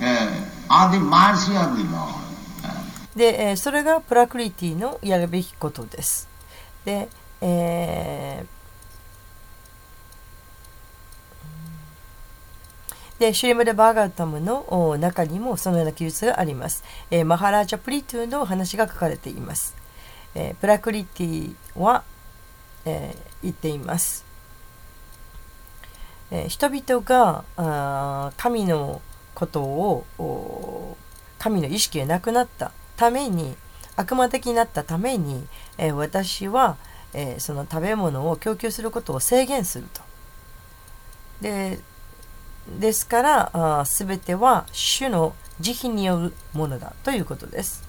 [0.00, 2.22] uh, on the mercy of the Lord.
[2.64, 2.84] Uh,
[3.16, 6.28] で、えーそれがプラクリティのやるべきことです。
[6.84, 7.08] で、
[7.40, 8.57] えー
[13.19, 16.83] で、シュリムデ・バーガータムの中にもそのような記述があります。
[17.11, 19.75] えーマハラージャ・プリトゥの話が書かれています。
[20.35, 22.03] えープラクリティは、
[22.85, 24.25] えー言っています。
[26.31, 29.01] え人々があ神の
[29.33, 30.97] ことを
[31.39, 33.55] 神の意識がなくなったために
[33.95, 35.45] 悪魔的になったために、
[35.77, 36.77] え私は、
[37.13, 40.01] えその食べ物を供給することを制限すると。
[41.41, 41.79] で
[42.79, 47.83] ですから、すべては主の慈悲によるものだということです。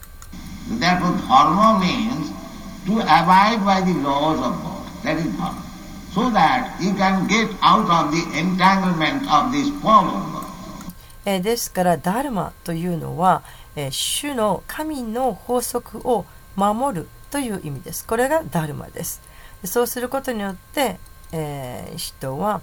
[11.25, 13.43] ですから、ダルマというのは、
[13.77, 16.25] え、主の神の法則を
[16.57, 18.05] 守るという意味です。
[18.07, 19.23] これがダルマです。
[19.65, 20.99] そうすることによって、
[21.33, 22.63] え、人は、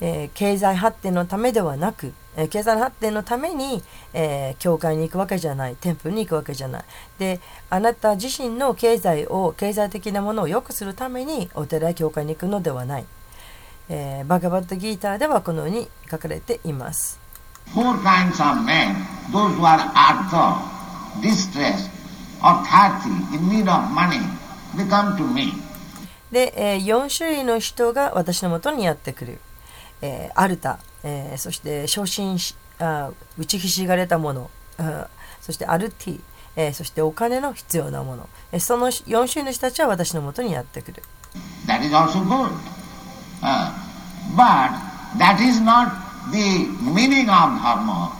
[0.00, 3.82] えー経済発展のためではなく、えー経済発展のために、
[4.12, 6.84] えー教会に行くわけじゃない、テンプルに行くわけじゃない。
[7.18, 7.40] で、
[7.70, 13.04] あなた自身の経済を、経済的なものを良くするためにお寺や教会に行くのではない。
[13.88, 17.18] えーバガバットギーターではこのように書かれています。
[17.74, 18.94] Four kinds of men,
[19.32, 20.56] those who are artha,
[21.20, 21.90] distressed,
[22.42, 24.20] or thirty, in need of money,
[24.76, 25.52] they come to me.
[26.30, 29.40] で、え4種類の人が私のもとにやってくる。
[30.02, 35.08] えーアルタ、えーそして昇進しあ打ちひしがれたもの、あ
[35.40, 36.20] そしてアルティ、
[36.56, 41.02] えーそしてお金の必要なもの、えーその4種類の人たちは私のもとにやってくる。
[41.66, 42.50] That is also good.
[43.42, 43.72] Uh,
[44.34, 44.70] but
[45.18, 45.90] that is not
[46.32, 48.10] the meaning of dharma.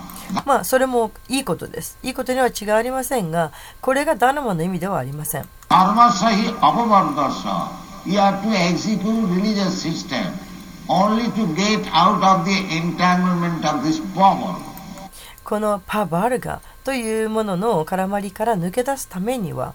[0.45, 1.99] まあ、それもいいことです。
[2.03, 5.49] いいことには違いありませんが、これがダルマの意味ではありません。
[5.69, 7.69] Dharma sahi apavargasa.
[8.07, 10.33] You have to execute religious system
[10.89, 14.57] only to get out of the entanglement of this power.
[15.45, 19.75] このパバルガというものの絡まりから抜け出すためには、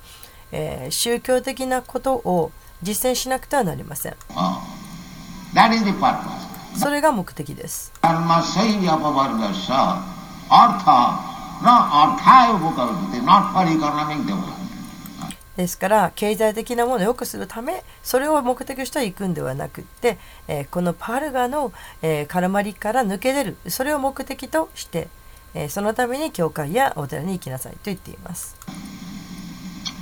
[0.51, 2.51] えー宗教的なことを
[2.81, 4.13] 実践しなくてはなりません。
[4.29, 4.59] Uh,
[5.53, 6.77] that is the purpose.
[6.77, 7.93] それが目的です。
[10.51, 11.15] Artha,
[11.63, 14.60] no arthaya upakalpate, not for economic development.
[15.57, 25.09] ですから経済的なものを良くするためそれを目的として行くんではなくって、えーこのパルガの、えー絡まりから抜け出るそれを目的として、
[25.53, 28.55] えーそのために教会やお寺に行きなさいと言っています。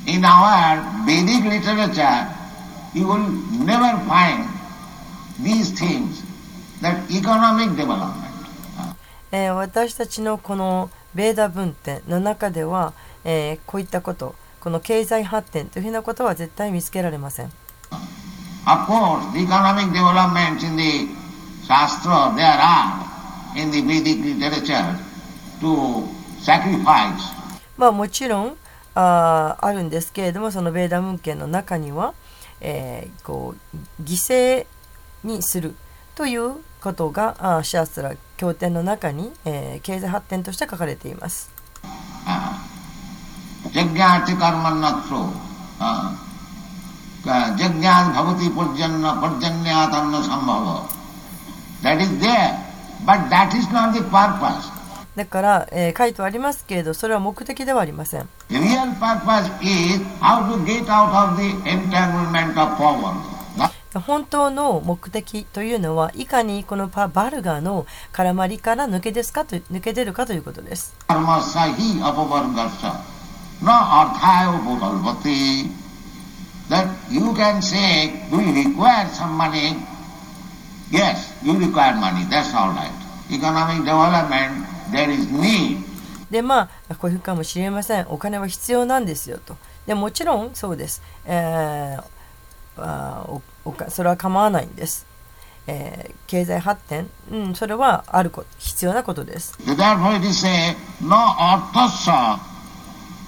[0.05, 2.27] In our Vedic literature,
[2.93, 3.17] you will
[3.65, 4.45] never find
[5.43, 6.23] these things,
[6.81, 8.29] that economic development.
[9.31, 12.93] えー私たちのこのベーダ文典の中では、
[13.23, 17.51] えーこういったことこの経済発展というふうなことは絶対見つけられません。
[18.65, 21.07] Of course, the economic developments in the
[21.65, 23.09] Shastra, there are
[23.55, 24.95] in the Vedic literature
[25.61, 26.03] to
[26.41, 27.15] sacrifice.
[27.77, 28.57] まあもちろん
[28.95, 32.13] あーあるんですけれどもそのベーダ文献の中には、
[32.59, 34.65] えーこう犠牲
[35.23, 35.75] にする
[36.15, 41.49] ということがあーシャーストラ経典の中に、えー経済発展として書かれています。
[43.77, 45.09] యజ్ఞాచి కర్మ నక్ష
[47.61, 50.65] యజ్ఞాన్ భవతి పర్జన్య పర్జన్యాతన్న సంభవ
[51.85, 52.35] that is they
[53.09, 54.67] but that is not the purpose
[55.19, 58.29] だから、えー、書いてありますけれどそれは目的ではありません。
[64.07, 70.95] 本当の目的というのはいかにこのパバルガーの絡まりから抜け,ですかと抜け出るかということです。
[73.61, 75.69] Na arthaya upakalpati.
[76.69, 79.75] That you can say, you require some money?
[80.91, 82.91] Yes, you require money, that's all right.
[83.31, 85.83] Economic development, there is need.
[86.29, 89.57] でまあこういうかもしれませんお金は必要なんですよと
[89.87, 92.03] でもちろんそうです、えー
[92.77, 95.07] あーおおかそれは構わないんです、
[95.65, 99.57] えー経済発展、うん、それはあること必要なことです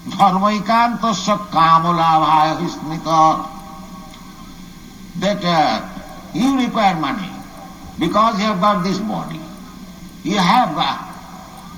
[0.08, 3.48] Dharmaikantasya kamalabhaya hismita.
[5.20, 5.88] That uh,
[6.34, 7.30] you require money
[7.98, 9.40] because you have got this body.
[10.24, 10.98] You have uh,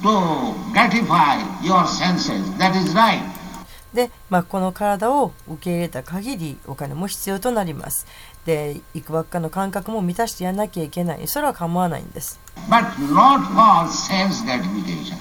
[0.02, 2.50] to gratify your senses.
[2.58, 3.34] That is right.
[3.94, 8.06] で、まあ、この体を受け入れた限りお金も必要となります
[8.44, 15.16] でいくばっかの感覚も満たしてやらなきゃいけないそれは構わないんです But not for sense gratification.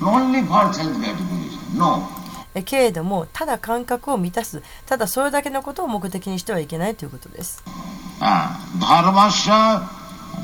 [0.00, 1.76] Only for sense gratification.
[1.76, 2.08] No.
[2.54, 7.62] えけれどもただ感覚を満たすただそれだけのことを目的にしてはいけないということです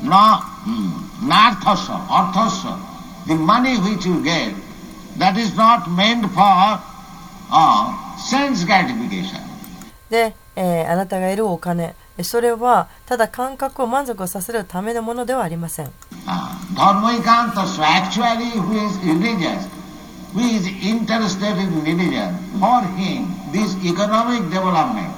[0.03, 2.79] Uh, mm, arthasya.
[3.27, 4.53] The money which you get
[5.17, 6.79] that is not meant for
[7.51, 9.39] uh, sense gratification.
[10.09, 15.91] で、えーあなたが得るお金それはただ感覚を満足させるためのものではありません
[16.27, 16.57] Uh,
[17.81, 19.65] actually who is religious,
[20.33, 25.11] who is interested in religion, for him this economic development,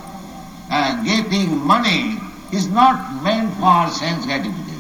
[0.72, 2.18] uh, getting money
[2.52, 4.74] is not meant for sense gratification.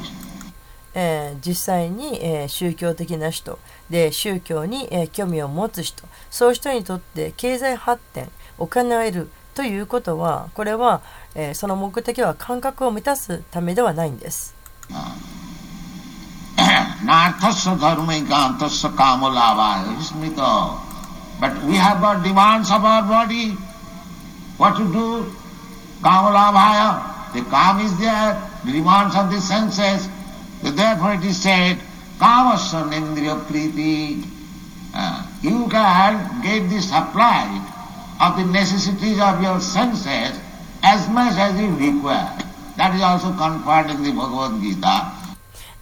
[0.96, 3.58] えー実際に、えー宗教的な人
[3.90, 8.30] で宗教に、えー興味を持つ人そういう人にとって経済発展
[8.60, 11.02] お金を得るということはこれは、
[11.36, 14.54] えーその目的は感覚を満たすためではないんです
[17.06, 20.30] नाथस्य धर्म गांतस्य काम लावा है
[21.42, 23.46] but we have our demands of our body
[24.60, 25.08] what to do
[26.04, 26.82] काम लावाय
[27.36, 28.32] the काम is their
[28.66, 30.10] demands of the senses
[30.64, 31.82] the therefore it is said
[32.20, 33.96] कामस्य इंद्रिय प्रीति
[35.46, 37.62] you can get this supply
[38.22, 40.40] of the necessities of your senses
[40.86, 42.46] as much as you require
[42.78, 44.96] that is also conferred in the Bhagavad Gita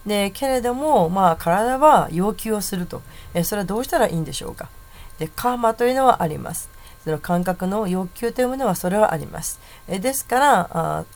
[0.06, 3.02] でけれども、まあ、体は要求をすると、
[3.34, 4.68] えそれはどうしたらいいんでしょうか。
[5.18, 6.68] でカーマというのはあります。
[7.04, 9.60] その感覚の欲求というものはそれはあります。
[9.88, 11.06] えですからあー、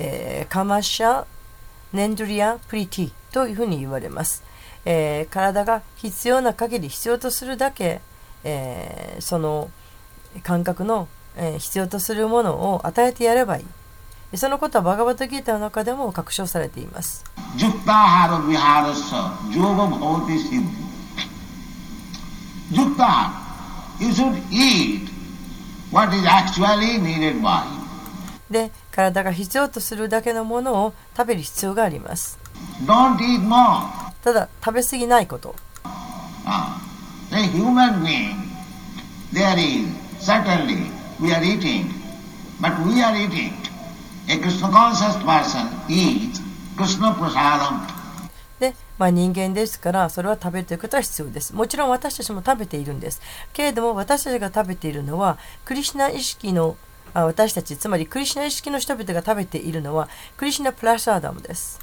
[0.00, 1.24] えーカマシャ
[1.92, 4.42] ネンドリアプリティというふうに言われます、
[4.84, 8.00] えー体が必要な限り必要とするだけ、
[8.44, 9.70] えーその
[10.42, 13.64] 感覚の、え必要とするものを与えてやればいい。
[14.34, 17.24] そのことはバガバタギータの中でも確証されています。
[28.50, 32.38] で、体が必要とするだけのものを食べる必要があります。
[32.84, 33.86] Don't eat more.
[34.22, 35.54] ただ、食べ過ぎないこと。
[36.44, 36.86] Ah.
[48.58, 51.54] でまあ、人間ですからそれは食べるということは必要です。
[51.54, 53.20] もちろん私たちも食べているんです。
[53.52, 56.76] けれども私たちが食べているのはクリシナ意識の
[57.12, 61.78] あ私たちつまりクリシナ意識の人々が食べているのはクリシナプラシャダムです。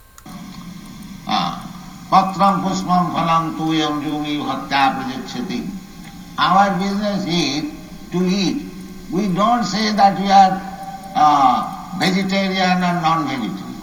[11.16, 13.74] Uh, vegetarian or non-vegetarian.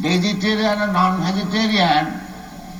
[0.00, 2.20] Vegetarian or non-vegetarian,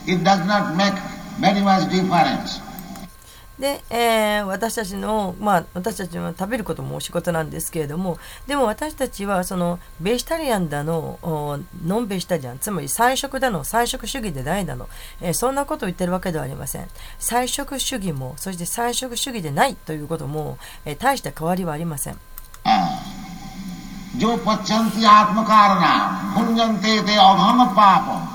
[0.06, 0.94] it does not make
[1.40, 2.60] very much difference.
[3.58, 14.88] で、えー私たちの、まあ、私たちは食べることもお仕事なんですけれどもでも私たちはそのベジタリアンだのおノンベジタリアンつまり菜食だの菜食主義でないだの、
[15.20, 16.88] えーそんなことを言ってるわけではありません
[17.20, 22.18] 菜食主義もそして菜食主義でないということも、えー大した変わりはありません
[24.21, 25.93] जो पच्यंती आत्मकारना
[26.35, 28.25] भुंजनते ते अघम पापम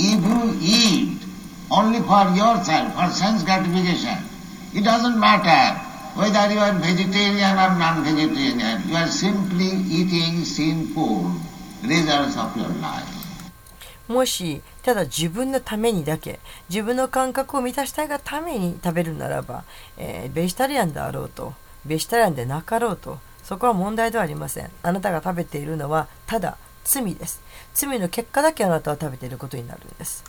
[0.00, 1.22] If you eat
[1.70, 4.18] only for yourself, for sense gratification,
[4.72, 5.76] it doesn't matter
[6.14, 8.88] whether you are vegetarian or non-vegetarian.
[8.88, 11.32] You are simply eating sinful
[11.82, 13.18] results of your life.
[14.06, 16.38] もし、ただ自分のためにだけ、
[16.70, 19.64] 自分の感覚を満たしたいがために食べるならば、
[19.98, 21.54] えーベジタリアンであろうと、
[21.84, 24.71] ベジタリアンでなかろうと、 そこは問題ではありません。
[24.81, 27.41] あなたが食べているのはただ罪です。
[27.73, 30.23] 罪の結果だけあなたは食べていることになるんです。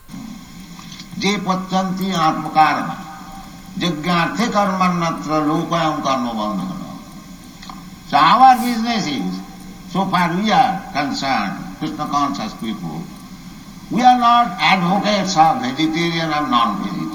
[8.12, 9.40] Our business is,
[9.90, 13.02] so far we are concerned, Krishna conscious people,
[13.90, 17.13] we are not advocates of vegetarian and non-vegetarian.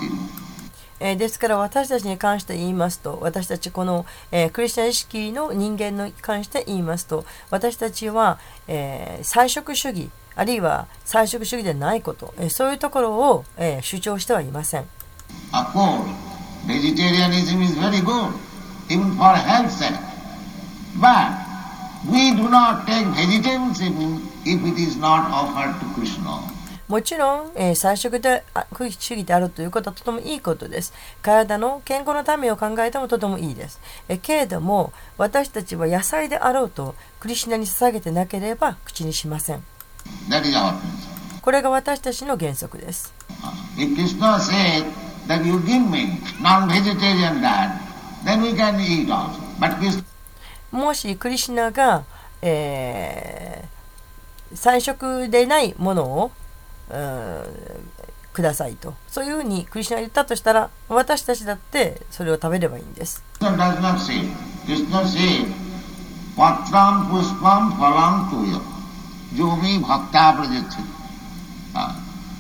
[1.00, 14.86] え、ですから私たちに関して言いますと私たちこの、え、クリスチャン意識の人間に関して言いますと私たちは、えー、菜食主義あるいは菜食主義ではないこと、え、そういうところを、え、主張してはいません。
[26.90, 30.92] もちろん、えー菜食であ主義であるということはとてもいいことです。
[31.22, 33.80] 体の健康のためを考えてもとてもいいです。
[34.08, 39.64] えーけれども、私たちは野菜であろうと、クリシナに捧げてなければ口にしません。
[41.44, 43.14] これが私たちの原則です。
[50.72, 52.04] もしクリシナが、
[52.42, 53.80] えー
[54.56, 56.49] 菜食でないものを、うん
[58.34, 63.24] くださいとそういうふうにクリシュナが言ったとしたら私たちだってそれを食べればいいんです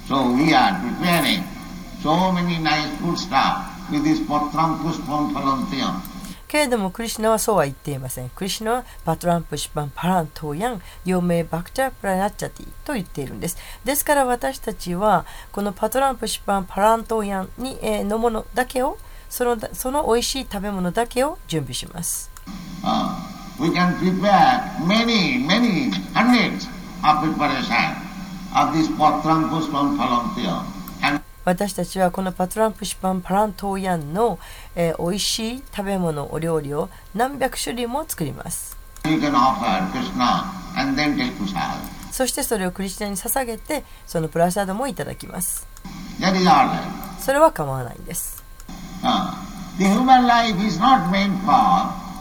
[0.10, 1.43] So we are preparing
[2.02, 6.02] so many nice food stuff with this patram puspam phalam tuya.
[6.50, 8.30] けれどもクリシナはそうは言っていません。
[8.30, 13.58] クリシナはパトランプシパンパラントーヤン陽明バクチャプラナッチャティと言っているんです。
[13.86, 18.97] ですから私たちはこのパトランプシパンパラントーヤンに、えーのものだけを
[19.30, 22.32] そのその美味しい食べ物だけを準備します。
[22.84, 23.30] Ah,
[23.60, 26.68] we can prepare many, many hundreds
[27.04, 27.93] of preparation
[28.56, 30.34] of this patram puspam phalam
[31.50, 34.38] 私たちはこのパトランプシパンパラントーヤンの、
[34.76, 38.78] えー美味しい食べ物お料理を何百種類も作ります.
[42.12, 45.66] そしてそれをクリスチャンに捧げてそのプラサードもいただきます.
[47.20, 48.43] それは構わないんです
[51.47, 52.20] Ah.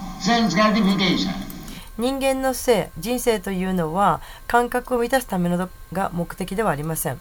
[1.99, 7.21] 人間の性人生というのは感覚を満たすためのが目的ではありません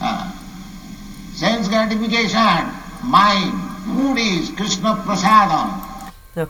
[0.00, 0.26] Ah,
[1.38, 1.70] sense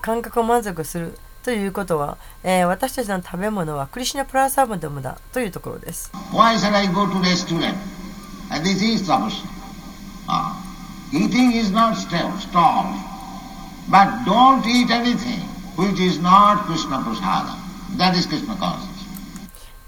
[0.00, 6.10] 感覚を満足するということは、えー、私たちの食べ物はクリシナプラサムダムだというところです。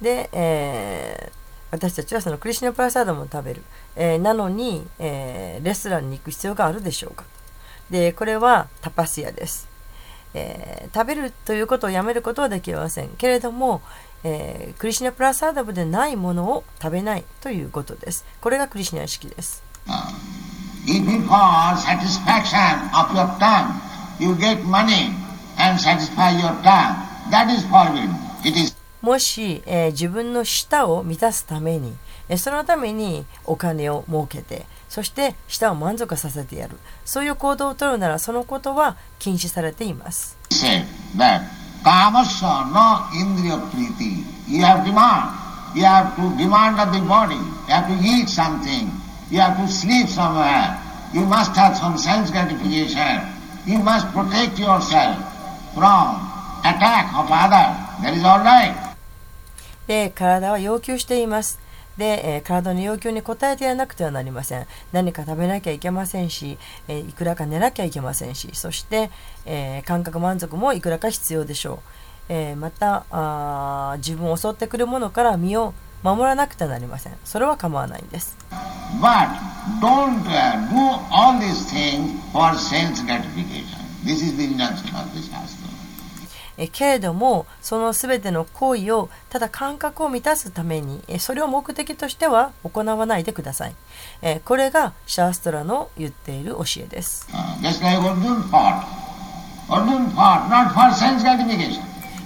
[0.03, 1.35] で、えー、
[1.71, 3.63] 私たちはそのクリシナプラサダムを食べる。
[3.97, 7.25] えーなのに、えーレストランに行く必要があるでしょうか。
[7.91, 9.69] でこれはタパスヤです、
[10.35, 13.09] えー食べるということをやめることはできません。
[13.11, 13.83] けれども、
[14.25, 18.25] えークリシュナプラサーダムでないものを食べないということです。
[18.41, 19.63] これがクリシュナ式です。
[19.87, 20.13] Ah,
[20.87, 23.75] you for satisfaction of your tongue,
[24.19, 25.11] you get money
[25.59, 26.97] and satisfy your tongue,
[27.31, 28.11] that is forbidden.
[28.45, 31.97] It is もし、えー自分の舌を満たすために、えー
[32.37, 36.79] そのためにお金を儲けて、そして舌を満足させてやる。
[37.05, 40.37] そういう行動を取るなら、そのことは禁止されています。
[59.87, 61.59] で体は要求しています。
[62.01, 69.11] で、えー体の要求に応えてやらなくてはなりません何か食べなきゃいけませんし、えーいくらか寝なきゃいけませんしそして、
[69.47, 71.79] えー感覚満足もいくらか必要でしょう、
[72.31, 78.37] えーまたあ自分を襲ってくるものから身を守らなくてはなりませんそれは構わないんです
[79.01, 79.29] But
[79.81, 83.79] don't do all these things for sense gratification.
[84.05, 85.60] This is the injunction of the Shastra.
[86.61, 93.75] えけれどもその全ての行為をただ感覚を満たすためにえそれを目的としては行わないでください。
[94.21, 97.27] えこれがシャーストラの言っている教えです。
[97.33, 97.57] Uh.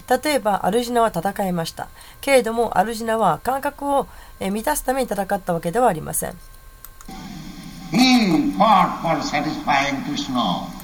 [0.06, 1.88] 例えばアルジナは戦いました。
[2.20, 4.08] けれどもアルジナは感覚を
[4.40, 6.34] え満たすために戦ったわけではありません。
[7.92, 10.83] He fought for satisfying Krishna.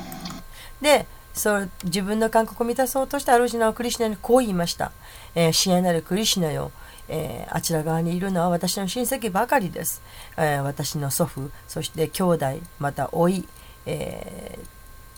[0.81, 4.91] でそう自分の感覚を満たそうとしてアルジナはクリシナにこう言いました
[5.33, 6.71] 「えー、親愛なるクリシナよ、
[7.07, 10.01] えーあちら側にいるのは私の親戚ばかりです、
[10.37, 12.45] えー私の祖父そして兄弟
[12.79, 13.47] また甥、
[13.85, 14.65] えー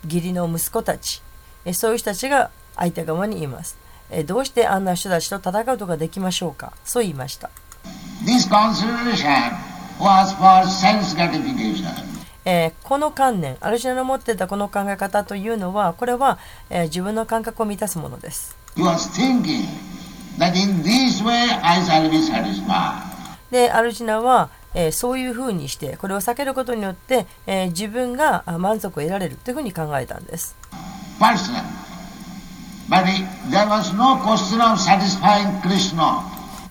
[0.06, 1.22] 義理の息子たち、
[1.66, 3.78] えーそういう人たちが相手側にいます、
[4.12, 6.74] えーどうしてあんな人たちと戦うことができましょうか？
[6.86, 7.50] そう言いました。
[8.24, 9.52] This consideration
[10.00, 12.13] was for sense gratification.
[12.46, 16.38] えーこの観念アルジナの持っていたこの考え方というのはこれは、
[16.70, 19.66] えー自分の感覚を満たすものです He was thinking
[20.40, 23.02] that in this way I shall be satisfied.
[23.52, 30.56] でアルジナは、えーそういうふうにしてこれを避けることによって、えー自分があ満足を得られるというふうに考えたんです
[31.20, 31.62] Personally.
[32.90, 36.24] But he, there was no question of satisfying Krishna.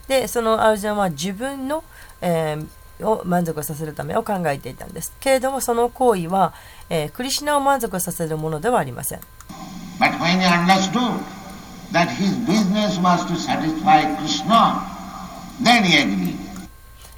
[0.08, 1.82] でそのアルジナは自分の、
[2.20, 2.66] えー
[3.02, 6.54] を満足させるためを考えていたんですけれどもその行為は、
[6.88, 9.20] え、クリシナを満足させるものではありません。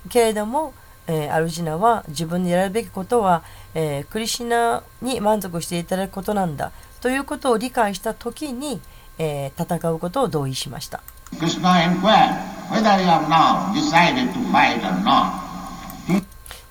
[0.08, 0.74] けれども、
[1.06, 3.42] え、アルジナは自分でやるべきことは、
[3.74, 8.80] え、クリシナに満足していただくことなんだということを理解した時に、
[9.18, 11.02] え、戦うことを同意しました。
[11.38, 15.43] クリシナ inquired whether you have now decided to fight or not.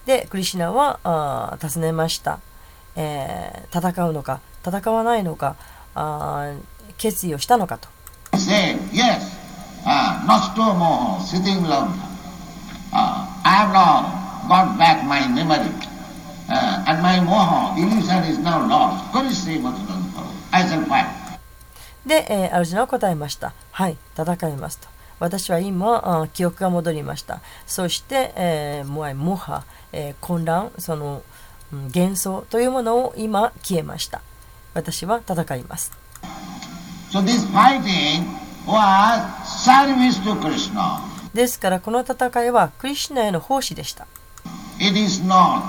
[0.06, 2.40] でクリシナはあ尋ねました、
[2.96, 5.56] えー、戦うのか戦わないのか
[5.96, 6.54] あ
[6.98, 7.88] 決意をしたのかと。
[22.06, 23.54] で、えー、あルジナは答えました。
[23.72, 24.93] はい、戦いますと。
[25.24, 27.40] 私は今記憶が戻りました。
[27.66, 29.64] そして、えー、もうモハ、
[29.94, 31.24] えー混乱その、
[31.72, 34.22] うん幻想というものを今消えました。
[34.74, 35.94] 私は戦います。
[37.10, 38.26] So this fighting
[38.68, 41.00] was service to Krishna.
[41.34, 44.06] ですからこの戦いはクリシュナへの奉仕でした。
[44.80, 45.64] It is not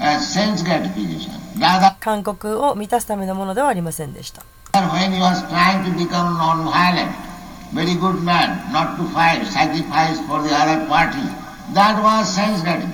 [0.00, 1.30] a sense gratification.
[1.56, 4.42] Rather, 韓国を満たすためのものではありませんでした
[7.74, 11.18] very good man, not to fight, sacrifice for the other party,
[11.74, 12.92] that was sense gratification.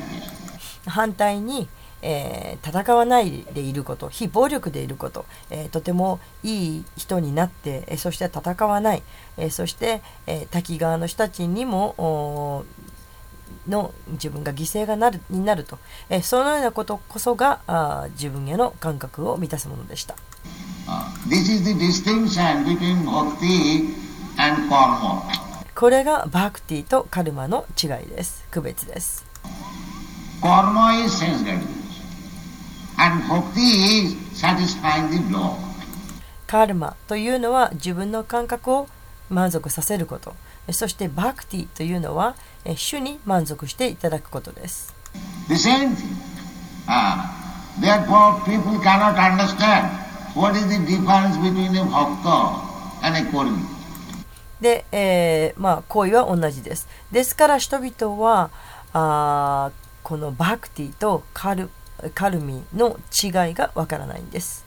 [0.86, 1.68] 反対に、
[2.02, 9.02] えー戦わないでいること非暴力でいること、えーとてもいい人になって、えーそして戦わない、
[9.36, 12.64] えーそして、えー滝川の人たちにも
[13.68, 20.14] の自分が犠牲がなるになると、えーそのようなことこそがあー自分への感覚を満たすものでした
[20.86, 24.07] Uh, this is the distinction between bhakti.
[25.74, 29.24] これがバクティとカルマの違いです区別です.
[36.46, 38.88] カルマというのは自分の感覚を
[39.28, 40.34] 満足させること
[40.66, 42.34] えそしてバクティというのは
[42.64, 44.94] え主に満足していただくことです
[45.48, 46.16] The same thing.
[46.86, 47.34] Ah,
[47.80, 49.88] therefore, people cannot understand
[50.34, 52.60] what is the difference between a bhakta
[53.02, 53.77] and a karmi.
[54.60, 56.88] で、えーまあ行為は同じです。
[57.12, 58.50] ですから人々は
[58.92, 61.70] あーこのバクティとカル
[62.14, 64.64] カルミの違いがわからないんです。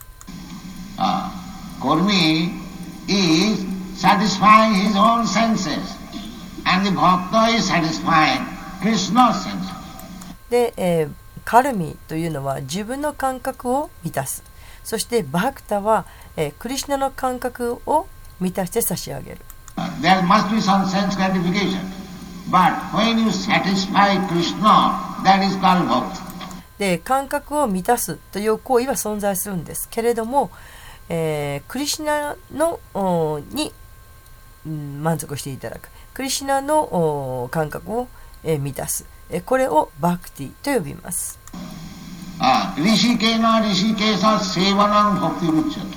[0.98, 1.30] Ah,
[1.80, 2.50] karmi
[3.08, 3.64] is
[3.96, 5.80] satisfying his own senses,
[6.64, 8.46] and the bhakta is satisfying
[8.80, 9.72] Krishna's senses.
[10.50, 11.10] で、えー
[11.44, 14.44] カルミというのは自分の感覚を満たす。
[14.84, 18.06] そしてバクタは、えークリシュナの感覚を
[18.40, 19.38] 満たして差し上げる。
[19.38, 19.51] Uh,
[20.00, 21.80] There must be some sense gratification.
[22.50, 26.20] But when you satisfy Krishna, that is called bhakti.
[26.78, 30.50] で感覚を満たすという行為は存在するんですけれども、
[31.08, 33.72] えークリシュナのおに、
[34.66, 36.80] うん満足していただくクリシュナの
[37.44, 38.08] お感覚を、
[38.42, 41.38] えー満たすえーこれをバクティと呼びます
[42.40, 45.96] Ah, Rishikena Rishikesa Sevanam Bhakti Ruchyate.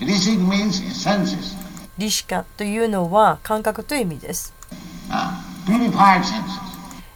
[0.00, 1.54] Rishik means senses.
[1.98, 4.54] リシカというのは感覚という意味です。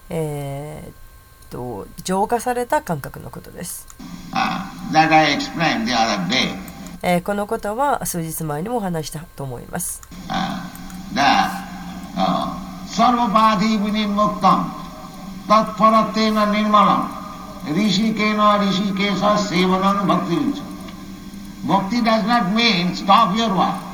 [0.08, 0.92] えっ、
[1.50, 3.86] と浄化された感覚のことです。
[7.02, 10.02] えー、このことは数日前にも話したと思います。
[21.66, 23.89] Bhakti does not mean stop your work.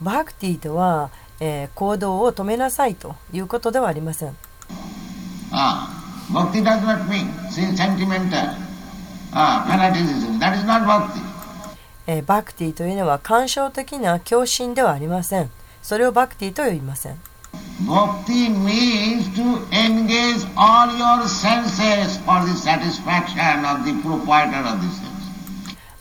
[0.00, 4.36] バクティとは、え、行動を止めなさいということではありません。
[12.22, 15.50] バクティというのは感傷的な共心ではありません。
[15.82, 17.20] それをバクティと呼びません。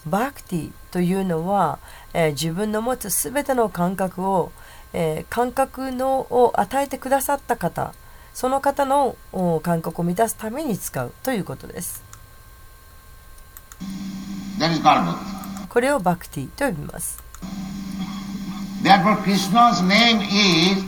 [0.06, 1.80] バクティというのは、
[2.14, 4.51] えー自分の持つすべての感覚を、
[4.93, 7.93] えー感覚のを与えてくださった方、
[8.34, 12.03] その方のお感覚を満たすために使うということです。
[15.70, 17.22] これをバクティと呼びます。
[18.82, 20.84] Therefore, Krishna's name is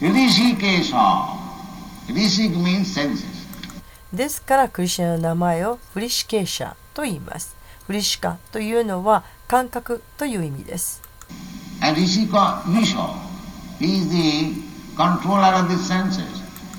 [0.00, 1.36] Rishikesha.
[2.08, 3.36] Rishik means senses.
[4.12, 7.54] ですからクリシュナの名前をフリシケーシャと言います。
[7.86, 11.02] フリシカというのは感覚という意味です。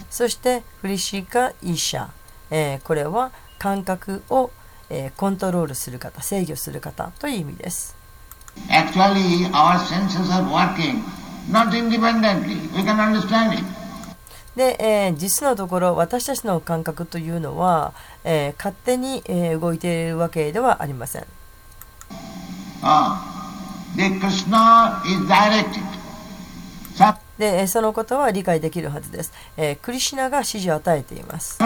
[0.10, 2.10] そして、フリシカ・医者、
[2.50, 4.52] え、これは感覚を、
[4.90, 7.96] え、コントロールする方、制御する方という意味です。
[14.56, 17.94] で、え、実のところ私たちの感覚というのは、
[18.24, 21.26] え、勝手に、え、動いているわけではありません。
[27.38, 29.32] でそのことは理解できるはずです。
[29.58, 31.60] えー、クリシナが指示を与えています。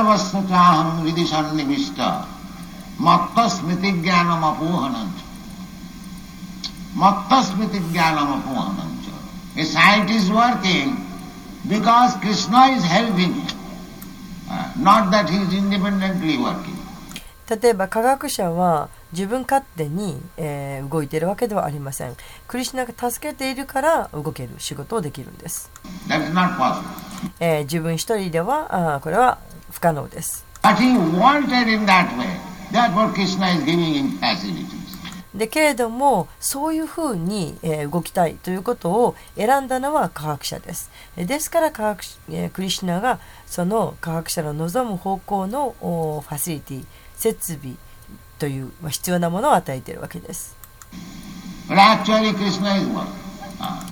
[17.50, 22.16] 例えば科学者は自分勝手に、えー動いているわけではありません。
[22.48, 25.70] クリシュナが助けているから動ける仕事をできるんです。
[27.40, 29.38] えー自分一人ではあーこれは
[29.72, 30.46] 不可能です。
[30.64, 32.40] But he wanted in that way.
[32.72, 34.82] Therefore Krishna is giving him facilities.
[35.36, 40.90] でけれどもそういうふうに、えー動きたいということを選んだのは科学者です。
[41.16, 46.86] えですから科学、えークリシュナがその科学者の望む方向のおファシリティ
[47.16, 47.76] 設備
[48.42, 50.58] という必要なものを与えているわけです。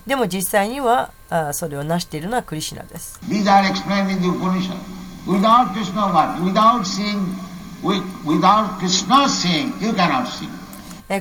[0.08, 1.12] でも実際には
[1.54, 3.20] それを成しているのはクリシナです。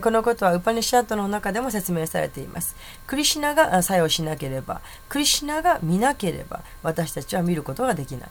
[0.00, 2.76] このことはウパニシアートの中でも説明されています。
[3.06, 8.30] クリシナが作用しなければ、クリシナが見なければ、私たちは見ることができない。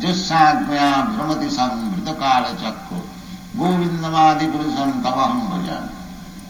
[0.00, 3.00] brahmati samvrita kala chakko.
[3.56, 5.88] Govindamadi purusham tavaham bhajan.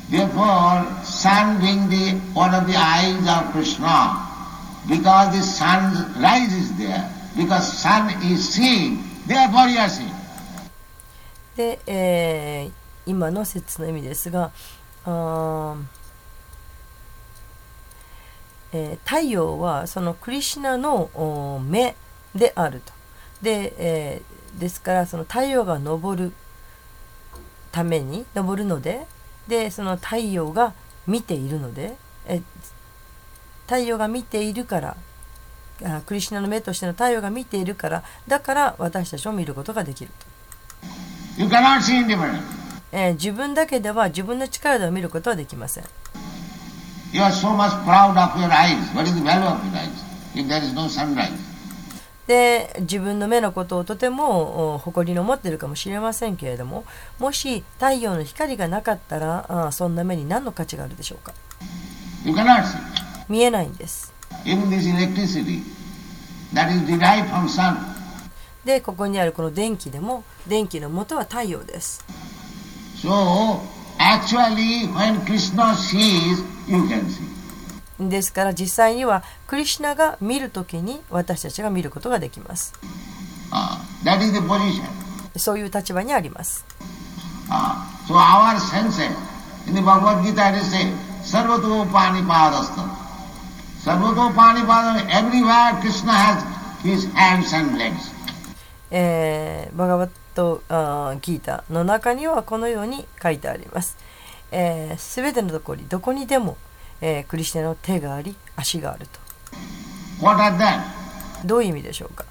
[0.08, 4.16] Therefore, sun being the one of the eyes of Krishna,
[4.88, 10.14] because the sun rises there, because sun is seeing, therefore you are seeing.
[11.56, 12.72] で、えー
[13.06, 14.50] 今の説の意味ですが、
[15.04, 15.76] あ
[18.72, 21.94] えー太陽はそのクリシナの目
[22.34, 22.95] であると。
[23.42, 26.32] で、えーですからその太陽が昇る
[27.72, 29.06] ために昇るので
[29.48, 30.72] でその太陽が
[31.06, 32.40] 見ているのでえ
[33.66, 34.96] 太陽が見ているから
[35.84, 40.10] あクリシュナの目としての太陽が見ているからだから私たちを見ることができる
[41.36, 41.42] と。
[41.42, 42.40] You cannot see independently.
[42.92, 45.84] えー自分だけでは自分の力では見ることはできません。
[47.12, 48.94] You are so much proud of your eyes.
[48.94, 49.90] What is the value of your eyes?
[50.34, 51.55] If there is no sunrise?
[52.26, 56.84] で自分の目のことをとてもお誇りに思っているかもしれませんけれども
[57.20, 61.32] もし太陽の光がなかったらあそんな目に何の価値があるでしょうか
[62.24, 62.78] ？You cannot see.
[63.28, 64.12] 見えないんです
[64.44, 65.62] Even this electricity
[66.52, 67.76] that is derived from sun.
[68.64, 72.04] でここにあるこの電気でも電気の元は太陽です
[72.96, 73.60] So
[73.98, 77.35] actually when Krishna sees, you can see.
[77.98, 82.74] ですから実際にはクリシナが見るときに私たちが見ることができます。
[83.52, 83.78] Uh,
[85.38, 86.64] そういう立場にあります。
[99.74, 100.62] バガバット
[101.20, 103.90] ギータの中にはこのように書いてあります。
[103.90, 103.96] す、
[104.52, 106.56] え、べ、ー、てのところにどこにでも
[107.00, 109.20] え、クリシナの手があり足があると。
[111.44, 112.24] どういう意味でしょうか？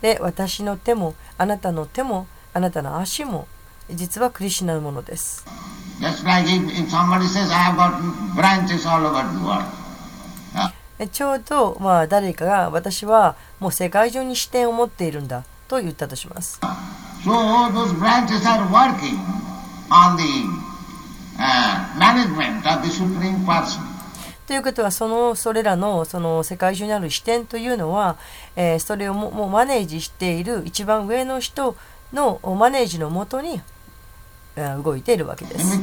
[0.00, 3.46] で私の手もあなたの手もあなたの足も
[3.90, 5.44] 実はクリシナのものです。
[10.98, 16.60] えちょうど、まあ、誰かが私はもう世界中に視点を持っているんだと言ったとします。
[24.46, 28.16] ということはそ,のそれらの,その世界中にある視点というのは、
[28.56, 31.76] えー、それをもうマネージしている一番上の人
[32.12, 33.60] のマネージのもとに
[34.82, 35.78] 動いているわけです。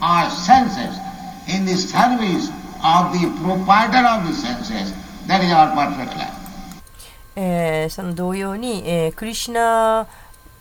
[0.00, 1.03] our ス
[1.48, 2.50] in the service
[2.82, 4.92] of the proprietor of the senses,
[5.26, 6.32] that is our perfect life.
[7.36, 10.06] えーその同様に、えークリシナ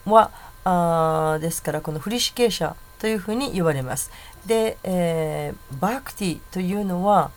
[0.05, 0.31] は
[0.65, 4.11] あですからこのフリシケーシャというふうに言われます。
[4.45, 7.31] で、えーバクティというのは、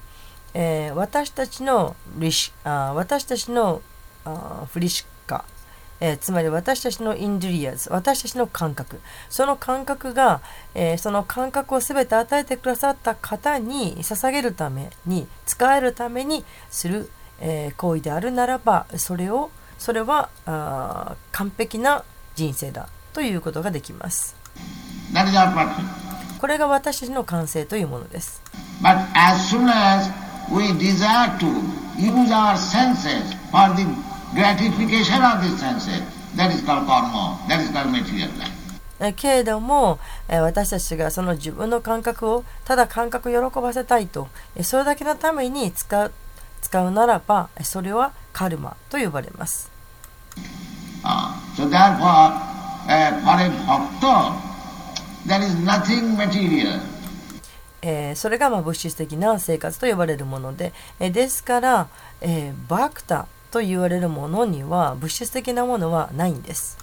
[0.55, 3.82] えー私たちのリシあ私たちの
[4.24, 5.09] あフリシカ、
[6.01, 10.40] えーつまり私たちのインドリアズ私たちの感覚その感覚が、
[10.74, 24.36] えーその感覚を全て与えてくださった方に捧げるために使えるためにする、えー行為であるならばそれをそれはあー完璧な人生だということができます。
[26.38, 28.42] これが私たちの完成というものです。
[28.82, 30.11] But as soon as
[30.53, 31.47] we desire to
[31.99, 33.86] use our senses for the
[34.35, 35.87] gratification of this sense.
[36.37, 37.39] That is called karma.
[37.49, 37.93] That is called
[39.14, 44.29] けれども私たちがその自分の感覚をただ感覚を喜ばせたいと
[44.62, 46.12] それだけのために使う,
[46.62, 49.70] 使うならばそれはカルマと呼ばれます。
[58.14, 61.89] それが物質的な生活と呼ばれるものでですから
[62.66, 66.76] バクターと言われるものには物質的なものはないんです。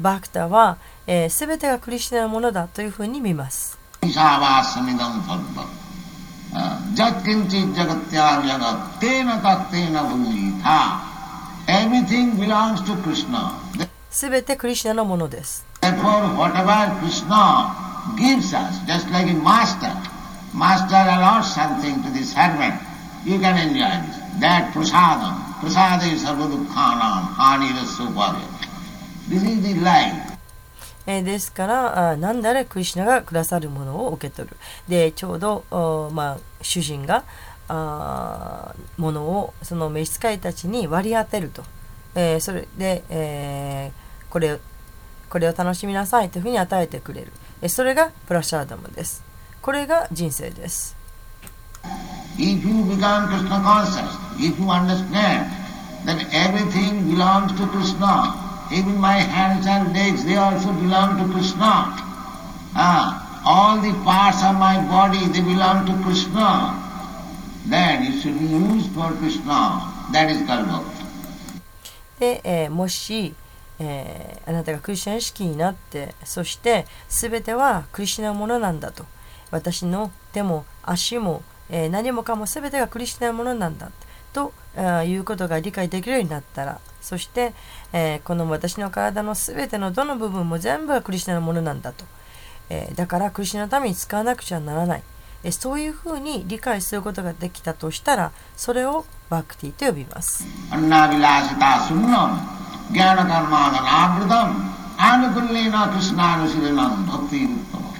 [0.00, 3.78] バクタは、えー、全てがクリスナのものだというふうに見ます。
[14.10, 15.64] すべてクリシナのものです。
[15.84, 17.68] Therefore, whatever Krishna
[18.16, 19.92] gives us, just like a master,
[20.56, 22.80] master allows something to the servant,
[23.22, 24.16] you can enjoy this.
[24.40, 28.40] That prasadam, prasada is sarvadukkhanam, hani rasupare.
[29.28, 30.30] This is the life.
[31.06, 34.56] えーですからあ何であれクリシナがくださるものを受け取る
[34.88, 37.24] でちょうどまあ、主人が
[37.68, 41.62] あものをその召使いたちに割り当てると、
[42.14, 44.58] えーそれで、えーこれ
[45.34, 47.68] これを楽しみなさいというふうに与えてくれる。
[47.68, 49.24] それがプラシアードムです。
[49.60, 50.96] これが人生です。
[72.20, 73.34] で、え、もし
[73.78, 79.04] えーあなたがクリスチャン意識になってそして全てはクリスチャンのものなんだと。
[79.50, 83.90] 私の手も足も、えー何もかも全てがクリスチャンのものなんだ
[84.32, 84.52] と
[85.04, 86.80] いうことが理解できるようになったら。
[87.00, 87.52] そして、
[87.92, 92.04] えーこの私の体の全てのどの部分も全部がクリスチャンのものなんだと、
[92.70, 95.02] えだからクリスチャンのために使わなくちゃならない。
[95.44, 100.44] えそういうふうに理解することができたとしたらそれをバクティと呼びます。
[102.92, 104.50] Karmadhanavritam,
[104.98, 107.96] anukullena krishnanushiranam bhakti ruttama.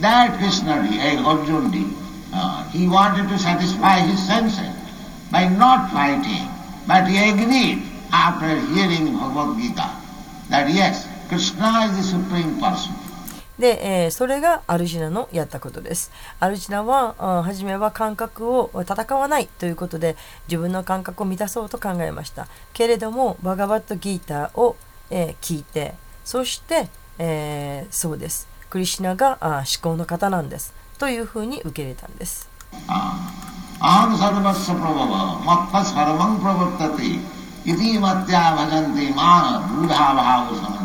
[0.00, 1.84] That Krishna, eh, Arjuna,
[2.32, 4.74] uh, he wanted to satisfy his senses
[5.30, 6.48] by not fighting,
[6.86, 9.90] but he agreed after hearing Bhagavad Gita
[10.48, 12.94] that yes, Krishna is the supreme person.
[13.58, 16.10] で、えーそれがアルジナのやったことです。
[16.40, 20.16] アルジナは、あ初めは感覚を戦わないということで
[20.48, 22.46] 自分の感覚を満たそうと考えました。
[22.72, 24.76] けれども、バガバットギーターを、
[25.10, 25.94] えー聞いて、
[26.24, 26.88] そして、
[27.18, 28.48] えーそうです。
[28.70, 30.72] クリシナがあ思考の方なんです。
[30.98, 32.48] というふうに受け入れたんです。
[33.80, 37.20] aham sarvasya prabhava matta sarvam pravartati
[37.64, 40.77] iti matya bhajanti mana buddha bhava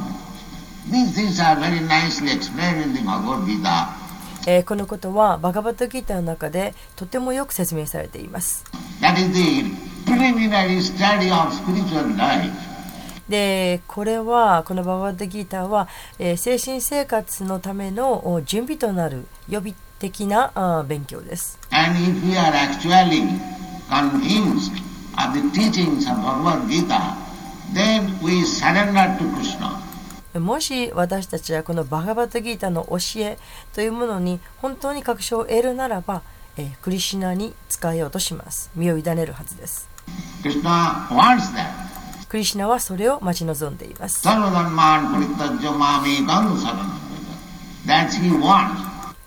[4.45, 8.63] えーこのことはバガバットギーターの中でとてもよく説明されています。
[9.01, 9.63] That is the
[10.05, 12.51] preliminary study of spiritual life.
[13.27, 15.87] でこれはこのバガバットギーターは、
[16.19, 21.57] えー精神生活のためのお準備となる予備的なあ勉強です。
[21.71, 23.23] And if we are actually
[23.89, 24.73] convinced
[25.17, 27.15] of the teachings of Bhagavad Gita,
[27.73, 29.81] then we surrender to Krishna.
[30.39, 33.37] もし私たちはこのバガバトギータの教え
[33.73, 36.23] というものに本当に確証を得るならば、
[36.57, 38.71] え、クリシナに使えようとします。
[38.75, 39.89] 身を委ねるはずです。
[42.29, 44.23] クリシナはそれを待ち望んでいます。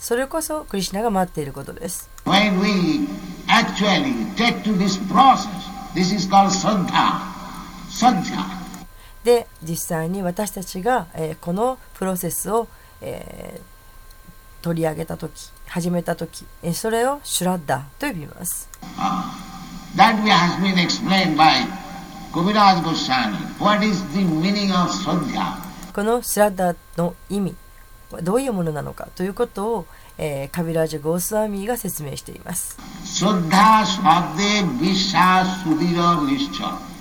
[0.01, 2.11] それこそクリシナが待っていることです。
[9.27, 12.69] で実際に私たちが、えー、このプロセスを、
[13.01, 18.69] えー、取り上げた時始めた時、えー、それをシュラッダと呼びます。
[25.93, 27.57] このシュラッダの意味
[28.23, 29.87] どういうものなのかということを、
[30.19, 32.79] えー、カビラージ・ゴースワミーが説明しています。
[33.05, 36.96] シュラッダ・ッデ・ビシャ・スディラ・ニッャ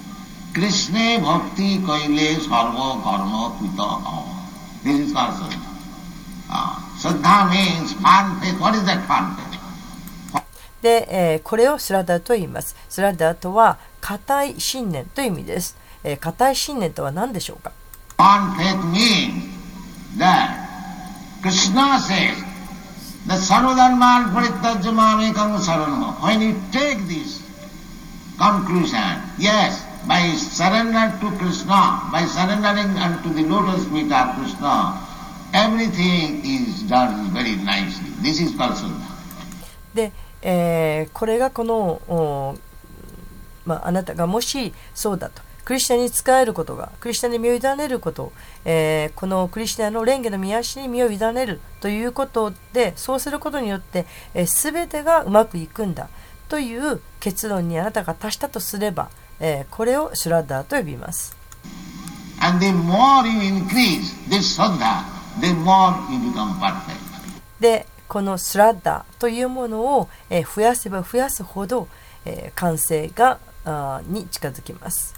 [0.57, 3.80] কৃষ্ণে ভক্তি কইলে সর্বকর্ম কৃত
[4.84, 5.70] this is call শ্রদ্ধা
[7.03, 9.51] শ্রদ্ধা means farm faith what is that farm faith
[10.82, 12.74] で、えーこれをスラッダーと言います。
[12.88, 15.76] スラッダーとは固い信念という意味です。
[16.05, 17.72] えー固い信念とは何でしょうか
[18.18, 19.32] Firm faith means
[20.18, 20.49] that
[21.43, 22.36] Krishna says
[23.26, 26.20] that sarvadharman parityajya mamekam saranam.
[26.22, 27.43] When you take this
[28.38, 35.01] conclusion, yes, by surrender to Krishna, by surrendering unto the lotus feet of Krishna,
[35.53, 38.10] everything is done very nicely.
[38.22, 39.16] This is called Saddha.
[39.93, 42.56] で、えーこれがこの、お
[43.66, 48.32] まあ、あなたがもしそうだとクリスチャンに仕えることがクリスチャンに身を委ねること、
[48.66, 56.10] えーこのクリスチャンの蓮華の御足に身を委ねるということでそうすることによって、えー全てがうまくいくんだ
[56.49, 59.10] という結論にあなたが達したとすれば、
[59.71, 61.36] これをスラッダーと呼びます。
[67.59, 70.09] で、このスラッダーというものを、
[70.55, 71.88] 増やせば増やすほど、
[72.55, 73.39] 完成が
[74.07, 75.15] に近づきます。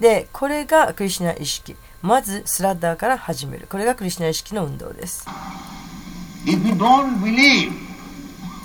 [0.00, 1.76] で、これがクリシナ意識。
[2.02, 3.66] まずスラッダーから始める。
[3.70, 5.26] これがクリシナ意識の運動です。
[6.46, 7.72] If you don't believe,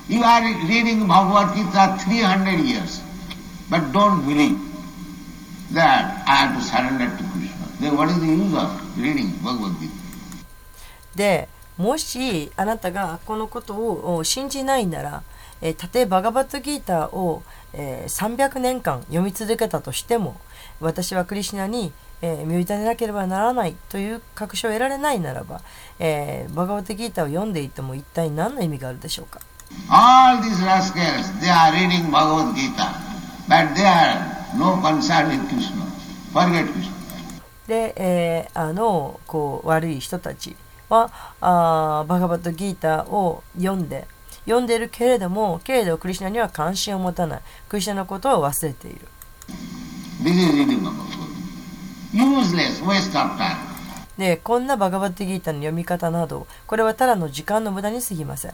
[0.10, 3.02] you are reading Bhagavad Gita 300 years,
[3.70, 4.58] but don't believe
[5.74, 7.66] that I have to surrender to Krishna.
[7.80, 9.94] Then what is the use of reading Bhagavad Gita?
[11.16, 15.24] でもしあなたがこのことを信じないなら、
[15.62, 20.40] えーたとえバガバットギーターを、えー300年間読み続けたとしても
[20.82, 25.62] 私はクリシュナに、えー身を委ねなければならないという確証を得られないならば、
[26.00, 29.40] えーバガバットギーターを読んでいても一体何の意味があるでしょうか
[29.90, 32.92] ？All these rascals, they are reading Bhagavad Gita,
[33.48, 35.86] but they are no concern with Krishna.
[36.34, 36.92] Forget Krishna.
[37.68, 40.56] で、えーあのこう悪い人たち
[40.90, 44.08] はあーバガバットギーターを読んで
[44.46, 49.02] 読んでいるけれどもけれどクリシュナには関心を持たないクリシュナのことを忘れている
[50.24, 51.29] This is reading Bhagavad.
[54.18, 58.54] でこんなバガバッドギータの読み方などこれはただの時間の無駄にすぎません。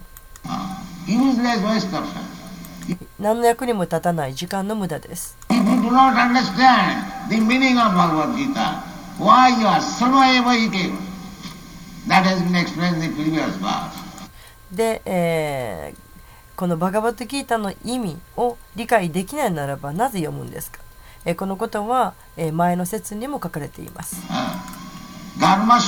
[3.20, 5.38] 何の役にも立たない時間の無駄です。
[14.72, 16.00] で、えー、
[16.56, 20.85] このバガバッドギータの意味を理解できないならばなぜ読むんですか？
[21.26, 24.22] えこのことは、え前の説にも書かれています。
[25.40, 25.82] ガマ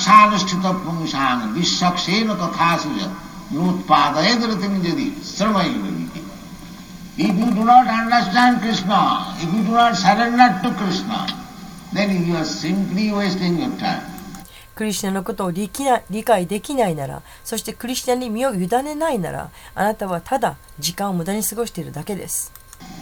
[0.62, 3.10] タプムシャン、シクリカスジャ、
[3.54, 3.88] ノー
[4.26, 5.28] エドティジ、イティ。
[14.76, 22.52] クナのことを理解できないなら、そしてクリシナに身を委ねないなら、あなたはただ時間を無駄に過ごしているだけです。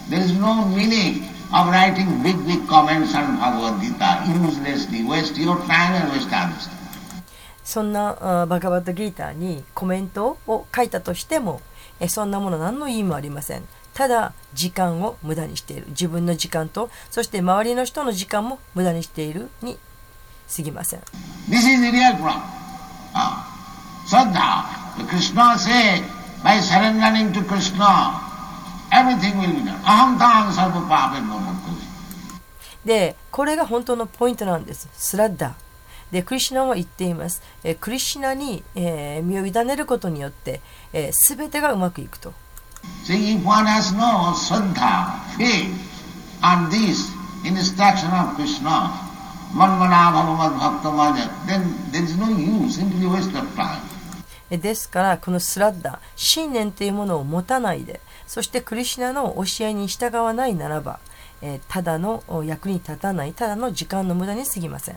[0.08, 5.04] There is no meaning of writing big, big comments on Bhagavad Gita uselessly.
[5.04, 6.68] Waste your time and waste others.
[7.64, 11.60] そんなバガバットギーターにコメントを書いたとしても
[11.98, 13.62] えそんなもの何の意味もありません
[13.92, 19.78] ただ時間を無駄にしている自分の時間とそして周りの人の時間も無駄にしているに
[20.54, 21.00] 過ぎません
[21.48, 22.40] This is the real problem.
[23.14, 23.52] Ah.
[24.06, 26.04] Saddha, the Krishna said,
[26.44, 28.20] by surrendering to Krishna,
[32.84, 34.88] で、これが本当のポイントなんです。
[34.92, 35.54] スラッダ。
[36.12, 37.42] で、クリシナは言っています。
[37.64, 40.60] えクリシナに、え、身を委ねることによって、
[41.12, 42.32] す、べ、てがうまくいくと。
[54.50, 60.98] ですから、このスラッダ、信念というものを持たないで、そしてクリシュナの教えに従わないならば、
[61.42, 64.96] えーただのお役に立たないただの時間の無駄に過ぎません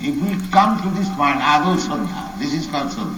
[0.00, 3.14] if we come to this point, Ado Swadha, this is called Swadha.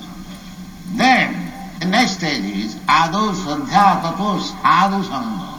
[0.96, 1.34] Then
[1.80, 3.66] the next stage is Ado Swadha
[4.02, 5.54] Tato Sadhu Sangha.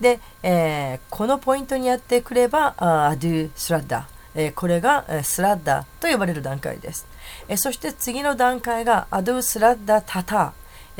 [0.00, 7.06] で、えーこのポイントにやってくれば、アドゥスラッダ、えーこれが、えースラッダと呼ばれる段階です。
[7.48, 10.52] えーそして次の段階がアドゥスラッダタタ、えー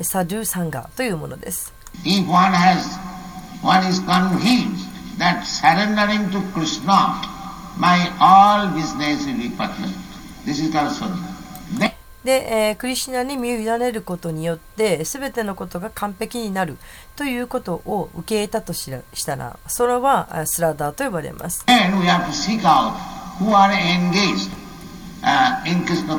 [0.03, 1.73] サドゥサンガというものです。
[12.25, 16.77] で、クリシナに見を委ねることによってすべてのことが完璧になる
[17.16, 18.91] ということを受け入れたとし,
[19.25, 21.65] たらそれはスラダーと呼ばれます。
[21.66, 24.51] Who are engaged
[25.23, 26.19] uh, in Krishna.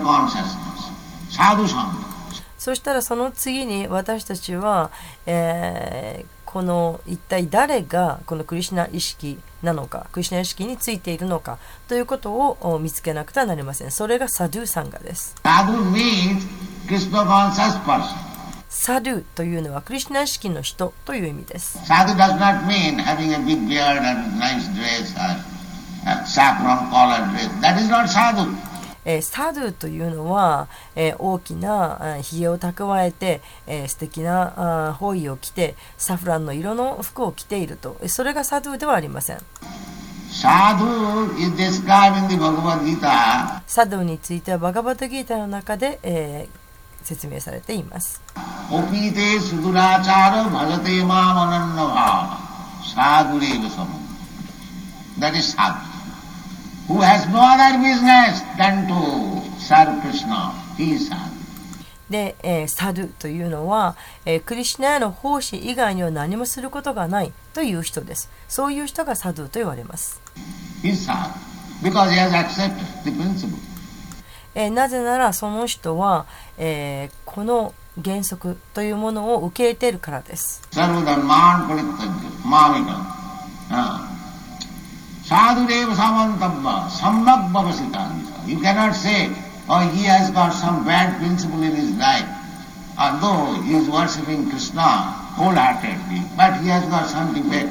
[2.59, 4.91] そしたらその次に私たちは、
[5.25, 11.57] え、この一体誰がこのクリシナ意識なのか、クリシナ意識についているのか
[11.87, 13.91] ということを見つけなくてはなりません。
[13.91, 15.35] それがサドゥさんがです。
[15.43, 16.45] サドゥ means
[16.87, 17.25] Krishna
[18.67, 21.79] サドゥというのはクリシナ意識の人という意味です。
[21.85, 22.59] サドゥ does not。
[29.09, 39.39] えー、サドゥというのは、えー、大きなひげを蓄えて、えー、素敵なあ包囲を着てサフランの色の服を着ているとそれがサドゥではありません。
[43.65, 48.21] サドゥについてはバガバタギータの中で、えー、説明されています。
[55.19, 55.55] That is
[62.09, 63.95] で、えー、サルというのは、
[64.45, 68.31] クリシナへの奉仕以外には何もすることがないという人です。
[68.47, 70.19] そういう人がサドゥと言われます。
[74.71, 76.25] なぜならその人は、
[76.57, 80.63] この原則というものを受け入れているからです。
[85.29, 88.09] Sadhudev Samantabha, Samyak Bhavasita.
[88.47, 89.29] You cannot say,
[89.69, 92.25] oh, he has got some bad principle in his life.
[92.97, 94.81] Although he is worshipping Krishna
[95.37, 97.69] wholeheartedly, but he has got some defect.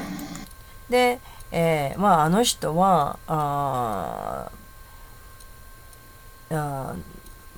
[0.89, 1.19] で、
[1.51, 4.49] えー、まああの人はあ
[6.49, 6.95] あ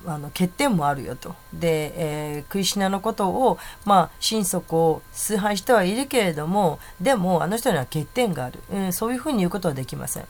[0.06, 10.26] あの欠点もあるよとで、えー、クリシナのことをまあ心底を崇拝してはいるけれどもでもあの人には欠点がある、うん、そういうふうに言うことはできません。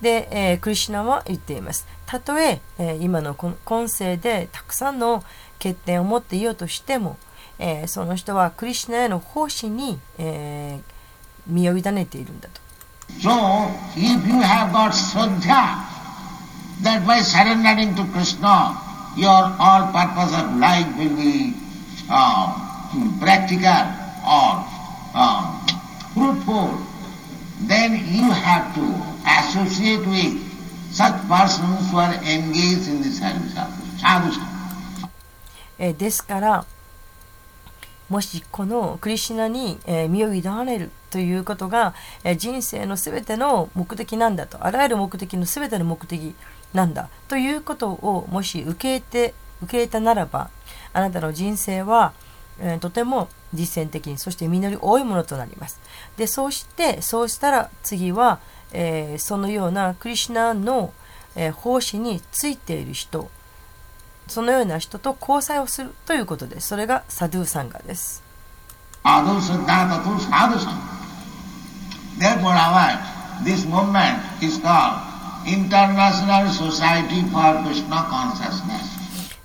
[0.00, 1.86] で、えー、クリシナは言っています。
[2.06, 5.22] たとええー、今の今世でたくさんの、
[5.58, 7.18] 欠点を持っていようとしても、
[7.58, 10.82] えーその人はクリシナへの奉仕に、えー
[11.46, 12.60] 身を委ねているんだと
[13.22, 13.30] So,
[13.96, 15.80] if you have got Swadhyā,
[16.82, 18.76] that by surrendering to Krishna,
[19.16, 21.54] your all purpose of life will be
[22.10, 22.52] uh,
[23.18, 23.88] practical
[24.28, 24.60] or
[25.14, 25.56] uh,
[26.12, 26.68] fruitful,
[27.66, 28.84] then you have to
[29.40, 30.36] associate with
[30.92, 34.57] such persons who are engaged in the service of sadhu sangha.
[35.78, 36.66] えーですから
[38.08, 41.94] もしこのクリシナに、え身を委ねるということが、
[42.24, 46.34] え人生のすべての目的なんだとあらゆる目的のすべての目的
[46.72, 50.50] なんだということをもし受け入れて受け入れたならば
[50.92, 52.14] あなたの人生は、
[52.60, 55.78] えとても実践的にそして実り多いものとなります。
[56.16, 58.40] でそうしてそうしたら次は、
[58.72, 60.94] えーそのようなクリシナの、
[61.36, 63.30] えー奉仕についている人
[64.28, 66.68] そのような人と交際をするということです。
[66.68, 68.22] それがサドゥーサンガです。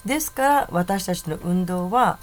[0.05, 2.19] ですから私たちの運動は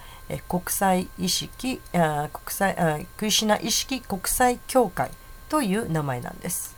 [0.48, 5.10] 国際意識国際クリシナ意識国際協会
[5.48, 6.76] という名前なんです。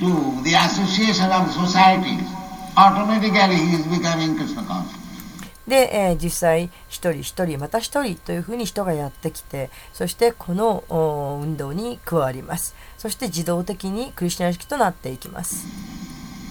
[0.00, 2.24] To the association of societies,
[2.76, 4.98] automatically he is becoming Krishna conscious.
[5.68, 15.66] で、えー実際一人一人また一人というふうに人がやってきてそしてこのお運動に加わりますそして自動的にクリシュナ意識となっていきます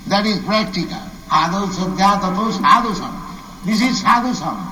[0.08, 0.96] That is practical.
[1.28, 3.66] Adu Saddha Tatu Sadhu Sangha.
[3.66, 4.72] This is Sadhu Sangha.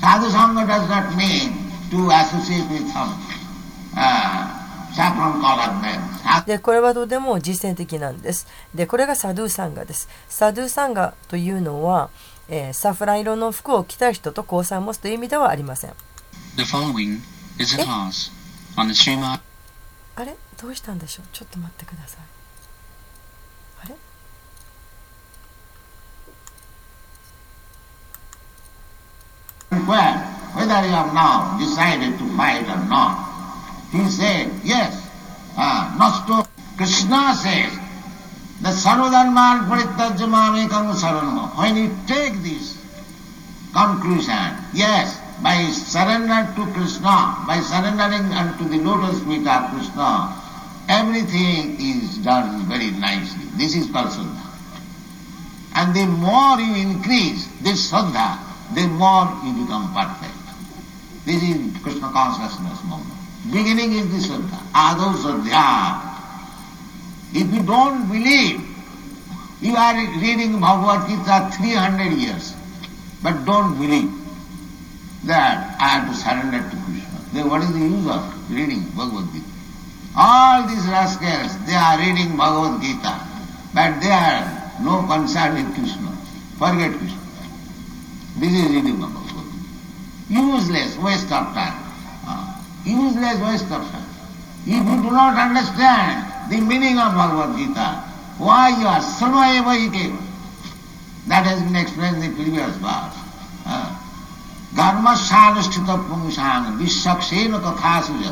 [0.00, 1.52] Sadhu Sangha does not mean
[1.90, 3.12] to associate with some
[3.98, 4.65] uh,
[6.46, 8.46] でこれはとても実践的なんです。
[8.74, 10.08] でこれがサドゥーサンガです。
[10.28, 12.08] サドゥーサンガというのは、
[12.48, 15.92] えーサフラン色の服を着た人と交際を持つという意味ではありません。
[16.56, 17.20] The following
[17.58, 18.32] is a class
[18.76, 19.40] on the Srimad
[20.14, 20.36] あれ？
[20.60, 21.26] どうしたんでしょう？
[21.32, 22.20] ちょっと待ってください。
[23.84, 23.94] あれ
[29.72, 30.22] ？Well,
[30.54, 33.35] whether you have now decided to fight or not,
[33.92, 35.08] he said, yes,
[35.56, 36.44] uh.
[36.76, 37.72] Krishna says,
[38.60, 41.56] the sarvadharman paritajamamekam saranam.
[41.56, 42.76] When you take this
[43.72, 50.42] conclusion, yes, by surrender to Krishna, by surrendering unto the lotus feet of Krishna,
[50.88, 53.44] everything is done very nicely.
[53.56, 54.12] This is called.
[55.74, 58.38] And the more you increase this Saddha,
[58.74, 60.32] the more you become perfect.
[61.26, 63.15] This is Krishna consciousness moment.
[63.52, 66.02] Beginning is the Saddha, Ado Saddha.
[67.32, 68.60] If you don't believe,
[69.60, 72.54] you are reading Bhagavad Gita 300 years,
[73.22, 74.10] but don't believe
[75.26, 77.20] that I have to surrender to Krishna.
[77.32, 79.46] Then what is the use of reading Bhagavad Gita?
[80.16, 83.20] All these rascals, they are reading Bhagavad Gita,
[83.74, 86.10] but they are no concern with Krishna.
[86.58, 87.22] Forget Krishna.
[88.38, 90.42] This is reading Bhagavad Gita.
[90.42, 91.85] Useless waste of time.
[92.86, 94.04] Ah, useless of time.
[94.66, 98.02] If you do not understand the meaning of Bhagavad Gita,
[98.38, 100.18] why you are sarva eva
[101.28, 103.16] That has been explained in the previous verse.
[103.66, 104.02] Ah.
[104.76, 108.24] धर्मशानुष्ठित पुंसांग विश्वक्षेन तथा सुज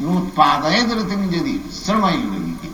[0.00, 2.68] नोत्पादयद रतिम यदि श्रमयुगी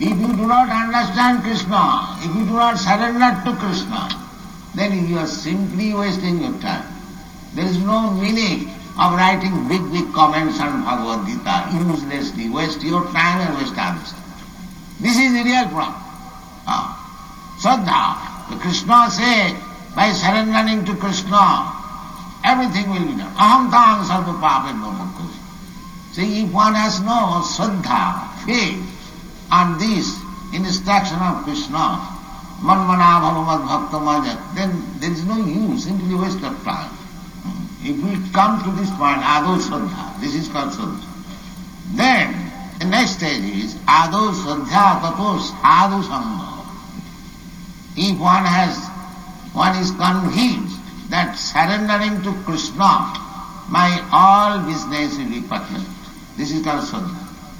[0.00, 4.08] If you do not understand Krishna, if you do not surrender to Krishna,
[4.74, 6.82] then you are simply wasting your time.
[7.54, 12.48] There is no meaning of writing big, big comments on Bhagavad Gita uselessly.
[12.48, 14.14] Waste your time and waste others.
[15.00, 15.98] This is the real problem.
[16.66, 16.94] Ah.
[17.58, 19.56] Sadha, the Krishna said,
[19.96, 21.74] by surrendering to Krishna,
[22.44, 23.34] everything will be done.
[23.34, 25.40] Aham tang sarva pape bhavakkasi.
[26.14, 28.78] See, if one has no Sadha, faith,
[29.50, 30.18] on this
[30.52, 31.98] instruction of Krishna,
[32.62, 37.03] manmana bhavamad then there is no use, simply waste of time.
[37.86, 41.04] If we come to this point, ado Sadha, this is called Sadha.
[41.92, 42.32] Then,
[42.78, 46.64] the next stage is ado Sadha tato sadhu sangha.
[47.94, 48.88] If one has,
[49.52, 50.80] one is convinced
[51.10, 53.20] that surrendering to Krishna,
[53.68, 55.44] my all business will be.
[56.38, 57.12] This is called Sadha.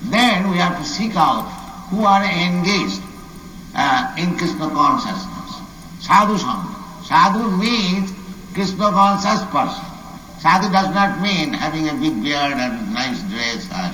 [0.09, 1.45] Then we have to seek out
[1.93, 3.03] who are engaged
[3.77, 5.61] uh, in Krishna consciousness.
[6.01, 6.73] Sadhu Sangha.
[7.05, 8.11] Sadhu means
[8.55, 9.94] Krishna conscious person.
[10.45, 13.89] Sadhu does not mean having a big beard and nice dress or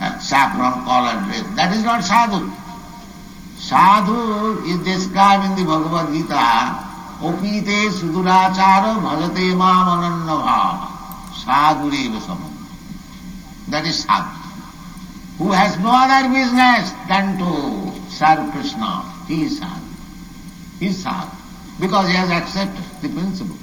[0.00, 1.44] uh, saffron colored dress.
[1.56, 2.40] That is not sadhu.
[3.60, 6.80] Sadhu is described in the Bhagavad Gita.
[7.20, 10.88] Opite sudurachara bhajate mam anannava.
[11.44, 12.56] Sadhureva samam.
[13.68, 14.32] That is sadhu.
[15.36, 19.04] Who has no other business than to serve Krishna.
[19.28, 19.84] He is sadhu.
[20.80, 21.36] He is sadhu.
[21.78, 23.58] Because he has accepted the principle.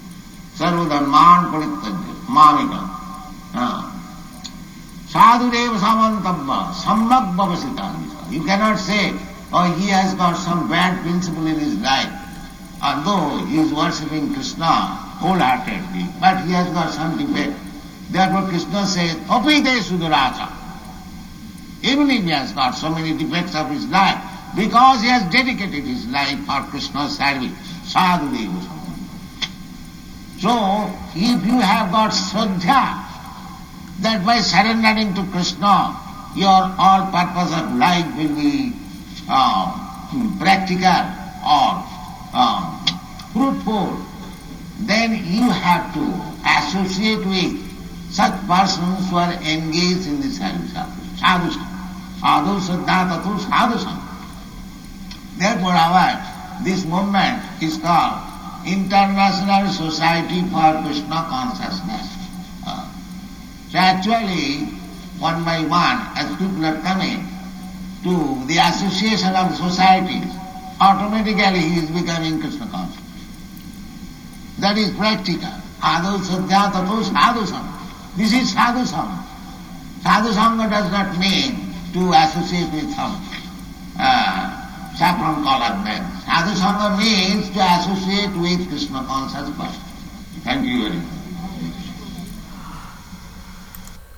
[0.62, 2.82] Sarvadharman paritajya, मामिका
[5.14, 7.82] साधुदेव समंतम्मा सम्यक बबसित
[8.34, 9.00] you cannot say
[9.54, 12.20] और he has got some bad principle in his life
[13.08, 13.18] though
[13.62, 14.72] is worshipping Krishna
[15.44, 20.50] wholeheartedly but he has got some defect that what Krishna say OP दे सुधुराजा
[21.92, 26.10] even if has got so many defect of his life because he has dedicated his
[26.12, 27.52] life for Krishna सैडवी
[27.94, 28.81] साधुदेव समंत
[30.42, 32.98] So, if you have got Shraddha,
[34.02, 35.94] that by surrendering to Krishna,
[36.36, 38.74] your all purpose of life will be
[39.30, 41.06] um, practical
[41.46, 41.86] or
[42.34, 42.82] um,
[43.32, 44.02] fruitful,
[44.80, 46.10] then you have to
[46.58, 47.62] associate with
[48.12, 50.90] such persons who are engaged in the service of
[51.22, 51.54] sadhu.
[52.18, 53.38] Sadhu Siddha Tatu.
[55.38, 58.31] Therefore our, this movement is called
[58.66, 62.08] International Society for Krishna Consciousness.
[62.66, 62.92] Uh,
[63.70, 64.66] so actually,
[65.20, 67.26] one by one, as people are coming
[68.04, 70.34] to the association of societies,
[70.82, 73.02] automatically he is becoming Krishna conscious.
[74.60, 75.54] That is practical.
[75.82, 76.72] Adu Sadhya
[77.46, 78.18] Sadhu.
[78.18, 79.24] This is Sadhu Sangha.
[80.02, 83.22] Sadhu Sangha does not mean to associate with some
[84.00, 84.51] uh,
[85.02, 86.02] saffron colored men.
[86.26, 89.82] Sadhu Sangha means to associate with Krishna conscious person.
[90.46, 91.22] Thank you very much.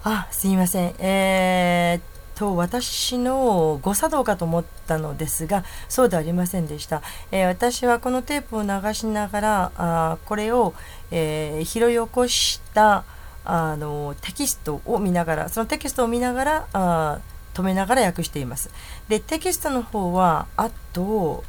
[0.06, 0.96] あ、すいません。
[1.00, 2.04] えーっ
[2.36, 10.74] と私の誤作動かと思ったのですがそうではありませんでした、えー、私はこのテープを流しながらあこれを、
[11.12, 13.06] えー、拾い起こした
[13.46, 17.20] あのテキストを見ながらそのテキストを見ながらあ
[17.54, 18.70] 止めながら訳しています
[19.08, 21.44] でテキストの方はあと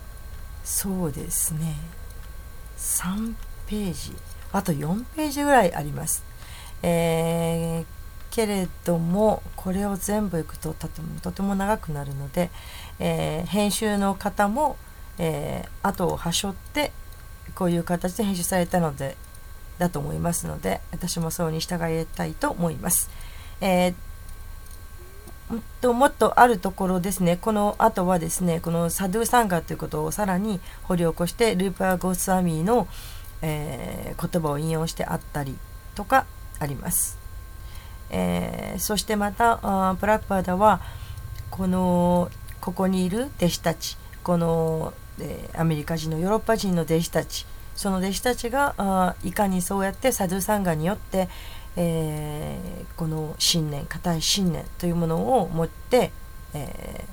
[0.64, 1.76] そうですね
[2.78, 3.34] 3
[3.66, 4.12] ページ
[4.52, 6.24] あと4ページぐらいあります、
[6.82, 7.84] えー、
[8.34, 12.50] けれどもこれを全部いくととてもとても長くなるので、
[12.98, 14.76] えー、編集の方も、
[15.18, 16.92] えー、後をはしょって
[17.54, 19.16] こういう形で編集されたので
[19.78, 23.10] だと思いますので私もそうに従いたいと思います。
[23.60, 23.94] えー
[25.80, 32.88] ともっとあるところですね、この後はですね、このサドゥサンガということをさらに掘り起こして、ルーパー・ゴスワミーの、
[33.42, 35.56] えー、言葉を引用してあったり
[35.94, 36.26] とか
[36.58, 37.18] あります。
[38.10, 39.56] えー、そしてまた
[39.98, 40.80] プラッパーダは
[41.50, 51.28] このここにいる弟子たちこの、えー、アメリカ人のヨーロッパ人の弟子たちその弟子たちがあいかにそうやってサドゥサンガによって、
[51.76, 56.12] えー、この信念固い信念というものを持って、
[56.54, 57.04] え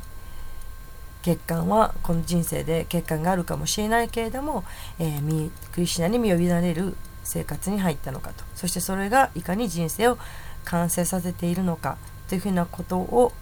[1.23, 4.63] ー、欠陥はこの人生で欠陥があるかもしれないけれども、
[4.99, 10.17] えー、クリシナに身を委ねる生活に入ったのかとそしてそれがいかに人生を
[10.65, 11.97] 完成させているのか
[12.27, 13.33] というふうなことを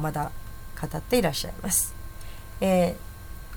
[0.00, 0.30] まだ
[0.80, 1.94] 語っていらっしゃいます。
[2.60, 2.96] え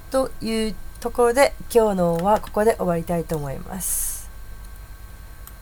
[0.09, 4.10] ー、というところで今日のはここで終わりたいと思います。